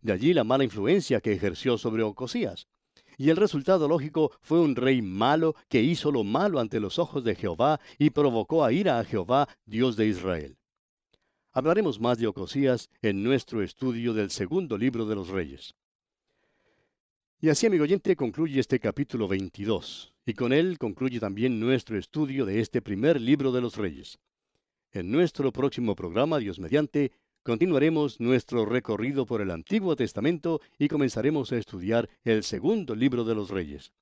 De 0.00 0.12
allí 0.12 0.32
la 0.32 0.44
mala 0.44 0.64
influencia 0.64 1.20
que 1.20 1.32
ejerció 1.32 1.76
sobre 1.76 2.02
Ocosías. 2.02 2.66
Y 3.16 3.30
el 3.30 3.36
resultado 3.36 3.88
lógico 3.88 4.32
fue 4.40 4.60
un 4.60 4.76
rey 4.76 5.00
malo 5.00 5.56
que 5.68 5.82
hizo 5.82 6.12
lo 6.12 6.22
malo 6.24 6.60
ante 6.60 6.80
los 6.80 6.98
ojos 6.98 7.24
de 7.24 7.34
Jehová 7.34 7.80
y 7.98 8.10
provocó 8.10 8.64
a 8.64 8.72
ira 8.72 8.98
a 8.98 9.04
Jehová, 9.04 9.48
Dios 9.64 9.96
de 9.96 10.06
Israel. 10.06 10.56
Hablaremos 11.52 11.98
más 11.98 12.18
de 12.18 12.26
Ocosías 12.26 12.90
en 13.00 13.22
nuestro 13.22 13.62
estudio 13.62 14.12
del 14.12 14.30
segundo 14.30 14.76
libro 14.76 15.06
de 15.06 15.14
los 15.14 15.28
Reyes. 15.28 15.74
Y 17.40 17.48
así, 17.48 17.66
amigo 17.66 17.84
oyente, 17.84 18.16
concluye 18.16 18.60
este 18.60 18.80
capítulo 18.80 19.28
22, 19.28 20.14
y 20.26 20.34
con 20.34 20.52
él 20.52 20.78
concluye 20.78 21.20
también 21.20 21.60
nuestro 21.60 21.98
estudio 21.98 22.44
de 22.44 22.60
este 22.60 22.82
primer 22.82 23.20
libro 23.20 23.52
de 23.52 23.60
los 23.60 23.76
Reyes. 23.76 24.18
En 24.92 25.10
nuestro 25.10 25.52
próximo 25.52 25.94
programa, 25.94 26.38
Dios 26.38 26.58
mediante, 26.58 27.12
continuaremos 27.46 28.18
nuestro 28.18 28.66
recorrido 28.66 29.24
por 29.24 29.40
el 29.40 29.52
Antiguo 29.52 29.94
Testamento 29.94 30.60
y 30.80 30.88
comenzaremos 30.88 31.52
a 31.52 31.56
estudiar 31.56 32.08
el 32.24 32.42
segundo 32.42 32.96
libro 32.96 33.22
de 33.22 33.36
los 33.36 33.50
Reyes. 33.50 33.92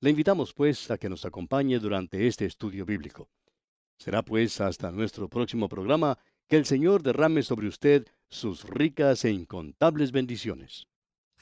Le 0.00 0.08
invitamos, 0.08 0.54
pues, 0.54 0.90
a 0.90 0.96
que 0.96 1.10
nos 1.10 1.26
acompañe 1.26 1.78
durante 1.78 2.26
este 2.26 2.46
estudio 2.46 2.86
bíblico. 2.86 3.28
Será, 3.98 4.22
pues, 4.22 4.58
hasta 4.62 4.90
nuestro 4.90 5.28
próximo 5.28 5.68
programa 5.68 6.16
que 6.48 6.56
el 6.56 6.64
Señor 6.64 7.02
derrame 7.02 7.42
sobre 7.42 7.68
usted 7.68 8.06
sus 8.30 8.64
ricas 8.64 9.26
e 9.26 9.30
incontables 9.32 10.10
bendiciones. 10.10 10.86